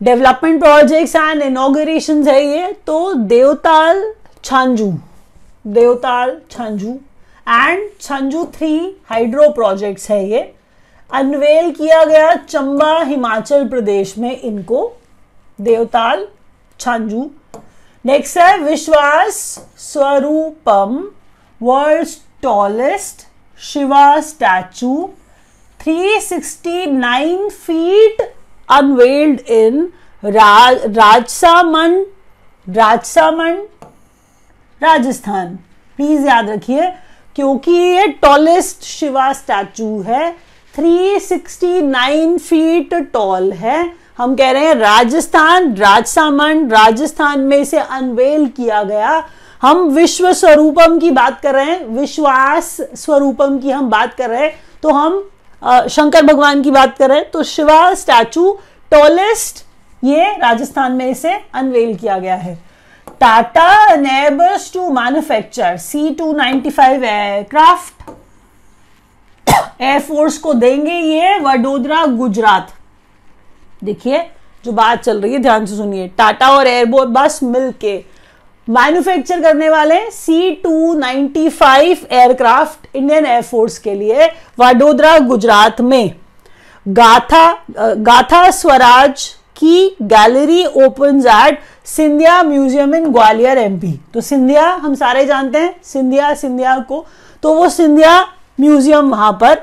डेवलपमेंट 0.00 0.60
प्रोजेक्ट्स 0.60 1.16
एंड 1.16 1.42
इनोग्रेशन 1.42 2.26
है 2.28 2.42
ये 2.46 2.72
तो 2.86 3.12
Devtal 3.14 4.12
Chhanju. 4.44 4.92
Devtal, 5.64 6.36
Chhanju 6.50 6.92
and 7.46 7.88
Chhanju 8.00 8.44
three 8.54 8.76
hydro 9.10 9.48
projects 9.52 10.10
है 10.10 10.24
ये। 10.28 10.40
अनवेल 11.10 11.70
किया 11.72 12.04
गया 12.04 12.34
चंबा 12.34 13.02
हिमाचल 13.02 13.68
प्रदेश 13.68 14.16
में 14.18 14.40
इनको। 14.40 14.90
देवताल, 15.58 16.26
छंजू। 16.80 17.30
नेक्स्ट 18.04 18.38
है 18.38 18.58
Vishwas 18.58 19.34
Swaroopam 19.78 20.96
world 21.60 22.08
tallest 22.42 23.26
Shiva 23.60 24.20
statue 24.20 25.08
369 25.80 27.48
feet 27.50 28.22
unveiled 28.68 29.40
in 29.50 29.92
Rajsamand 30.24 32.04
Rajsamand 32.66 33.62
Rajasthan. 34.82 35.46
Please 35.98 36.26
याद 36.26 36.50
रखिए, 36.50 36.90
क्योंकि 37.36 37.72
ये 37.72 38.06
टॉलेस्ट 38.22 38.84
शिवा 38.84 39.32
स्टैचू 39.32 40.00
है। 40.02 40.30
369 40.74 42.36
फीट 42.38 42.94
टॉल 43.12 43.52
है। 43.52 43.92
हम 44.18 44.34
कह 44.36 44.50
रहे 44.50 44.66
हैं 44.66 44.74
राजस्थान 44.74 45.74
राजसामन 45.74 46.68
राजस्थान 46.68 47.40
में 47.40 47.56
इसे 47.56 47.78
अनवेल 47.78 48.46
किया 48.46 48.82
गया। 48.82 49.22
हम 49.62 49.88
विश्व 49.88 50.32
स्वरूपम 50.32 50.98
की 50.98 51.10
बात 51.10 51.40
कर 51.40 51.54
रहे 51.54 51.64
हैं, 51.64 51.84
विश्वास 51.88 52.76
स्वरूपम 52.96 53.58
की 53.58 53.70
हम 53.70 53.90
बात 53.90 54.14
कर 54.14 54.30
रहे 54.30 54.42
हैं। 54.42 54.52
तो 54.82 54.90
हम 54.90 55.88
शंकर 55.88 56.24
भगवान 56.24 56.62
की 56.62 56.70
बात 56.70 56.96
कर 56.98 57.08
रहे 57.08 57.18
हैं। 57.18 57.30
तो 57.30 57.42
शिवा 57.42 57.92
स्टैचू 57.94 58.56
टॉलेस्ट 58.92 59.64
ये 60.04 60.30
राजस्थान 60.32 60.92
में 60.92 61.06
इसे 61.06 61.32
अनवेल 61.54 61.94
किया 61.96 62.18
गया 62.18 62.34
है। 62.34 62.58
Tata 63.20 63.94
neighbours 63.96 64.72
to 64.72 64.88
manufacture 64.90 65.76
C 65.78 66.10
two 66.14 66.32
ninety 66.32 66.70
five 66.70 67.04
aircraft 67.04 68.10
air force 69.80 70.38
को 70.38 70.52
देंगे 70.54 70.92
ये 70.92 71.38
वडोदरा, 71.38 72.04
गुजरात। 72.06 72.72
देखिए, 73.84 74.18
जो 74.64 74.72
बात 74.72 75.02
चल 75.02 75.20
रही 75.20 75.32
है, 75.32 75.38
ध्यान 75.38 75.66
से 75.66 75.76
सुनिए। 75.76 76.06
टाटा 76.08 76.48
और 76.50 76.66
एयरबोट 76.66 77.08
बस 77.08 77.38
मिलके 77.42 77.96
मैन्युफैक्चर 78.68 79.40
करने 79.42 79.68
वाले 79.70 80.00
C 80.10 80.50
two 80.64 80.92
ninety 80.94 81.48
five 81.50 82.06
aircraft 82.12 82.96
Indian 82.96 83.26
air force 83.26 83.78
के 83.78 83.94
लिए 83.94 84.26
वडोदरा, 84.58 85.18
गुजरात 85.18 85.80
में। 85.80 86.14
गाथा 86.86 87.52
गाथा 87.78 88.50
स्वराज 88.50 89.30
की 89.60 89.96
gallery 90.04 90.64
open 90.64 91.20
at 91.28 91.58
Scindia 91.86 92.42
museum 92.42 92.94
in 92.94 93.06
Gwalior 93.06 93.58
MP 93.58 93.92
तो 94.14 94.20
सिंधिया, 94.22 94.66
हम 94.66 94.94
सारे 94.94 95.24
जानते 95.26 95.58
हैं, 95.58 95.74
सिंधिया 95.84 96.34
सिंधिया 96.34 96.78
को। 96.80 97.04
तो 97.42 97.54
वो 97.54 97.68
सिंधिया 97.70 98.20
म्यूज़ियम 98.60 99.10
वहाँ 99.10 99.32
पर, 99.34 99.58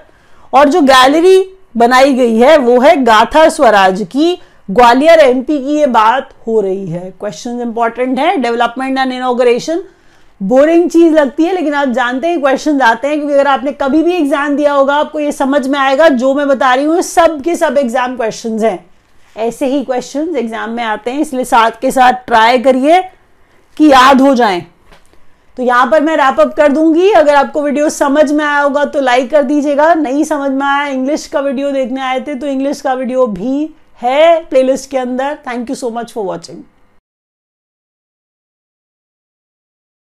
और 0.53 0.69
जो 0.69 0.81
गैलरी 0.83 1.43
बनाई 1.77 2.13
गई 2.13 2.35
है, 2.35 2.57
वो 2.57 2.79
है 2.79 2.95
गाथा 3.03 3.47
स्वराज 3.49 4.01
की। 4.11 4.37
ग्वालियर 4.69 5.19
एमपी 5.19 5.57
की 5.57 5.73
ये 5.73 5.85
बात 5.87 6.29
हो 6.47 6.59
रही 6.61 6.87
है। 6.87 7.13
क्वेश्चन 7.19 7.61
इंपॉर्टेंट 7.61 8.19
है 8.19 8.35
डेवलपमेंट 8.37 8.97
एंड 8.97 9.11
इनोग्रेशन 9.13 9.83
बोरिंग 10.41 10.89
चीज़ 10.89 11.13
लगती 11.13 11.43
है, 11.43 11.53
लेकिन 11.53 11.73
आप 11.73 11.89
जानते 11.89 12.27
हैं 12.27 12.39
क्वेश्चन 12.41 12.81
आते 12.81 13.07
हैं, 13.07 13.17
क्योंकि 13.17 13.33
अगर 13.33 13.47
आपने 13.47 13.71
कभी 13.73 14.01
भी 14.03 14.13
एग्ज़ाम 14.13 14.55
दिया 14.55 14.73
होगा, 14.73 14.95
आपको 14.95 15.19
ये 15.19 15.31
समझ 15.31 15.67
में 15.67 15.79
आएगा, 15.79 16.09
जो 16.09 16.33
मैं 16.33 16.47
बता 16.47 16.73
रही 16.73 16.85
हूँ 16.85 17.01
सब 17.03 17.41
के 17.41 17.55
सब 17.55 17.77
एग्ज़ाम 17.77 18.15
क्वेश्चन 18.17 18.59
हैं। 18.59 18.85
ऐसे 19.37 19.65
ही 19.67 19.83
क्वेश्चंस 19.83 20.35
एग्ज़ाम 20.35 20.69
में 20.69 20.83
आते 20.83 21.11
हैं, 21.11 21.19
इसलिए 21.21 21.45
साथ 21.45 21.79
के 21.81 21.91
साथ 21.91 22.25
ट्राई 22.27 22.59
करिए 22.59 23.01
कि 23.77 23.87
याद 23.87 24.21
हो 24.21 24.33
जाएँ। 24.35 24.65
तो 25.57 25.63
यहाँ 25.63 25.89
पर 25.91 26.01
मैं 26.01 26.15
रैप 26.17 26.39
अप 26.39 26.53
कर 26.53 26.71
दूँगी। 26.71 27.09
अगर 27.11 27.35
आपको 27.35 27.61
वीडियो 27.61 27.89
समझ 27.89 28.31
में 28.31 28.43
आया 28.45 28.59
होगा 28.59 28.85
तो 28.85 29.01
लाइक 29.01 29.29
कर 29.31 29.43
दीजिएगा। 29.43 29.93
नहीं 29.95 30.23
समझ 30.23 30.51
में 30.51 30.65
आया 30.65 30.87
इंग्लिश 30.87 31.27
का 31.27 31.39
वीडियो 31.39 31.71
देखने 31.71 32.01
आए 32.01 32.19
थे 32.21 32.35
तो 32.35 32.47
इंग्लिश 32.47 32.81
का 32.81 32.93
वीडियो 32.93 33.27
भी 33.27 33.69
है 34.01 34.43
प्लेलिस्ट 34.45 34.89
के 34.91 34.97
अंदर। 34.97 35.37
Thank 35.47 35.69
you 35.69 35.75
so 35.75 35.89
much 35.89 36.11
for 36.13 36.25
watching 36.25 36.63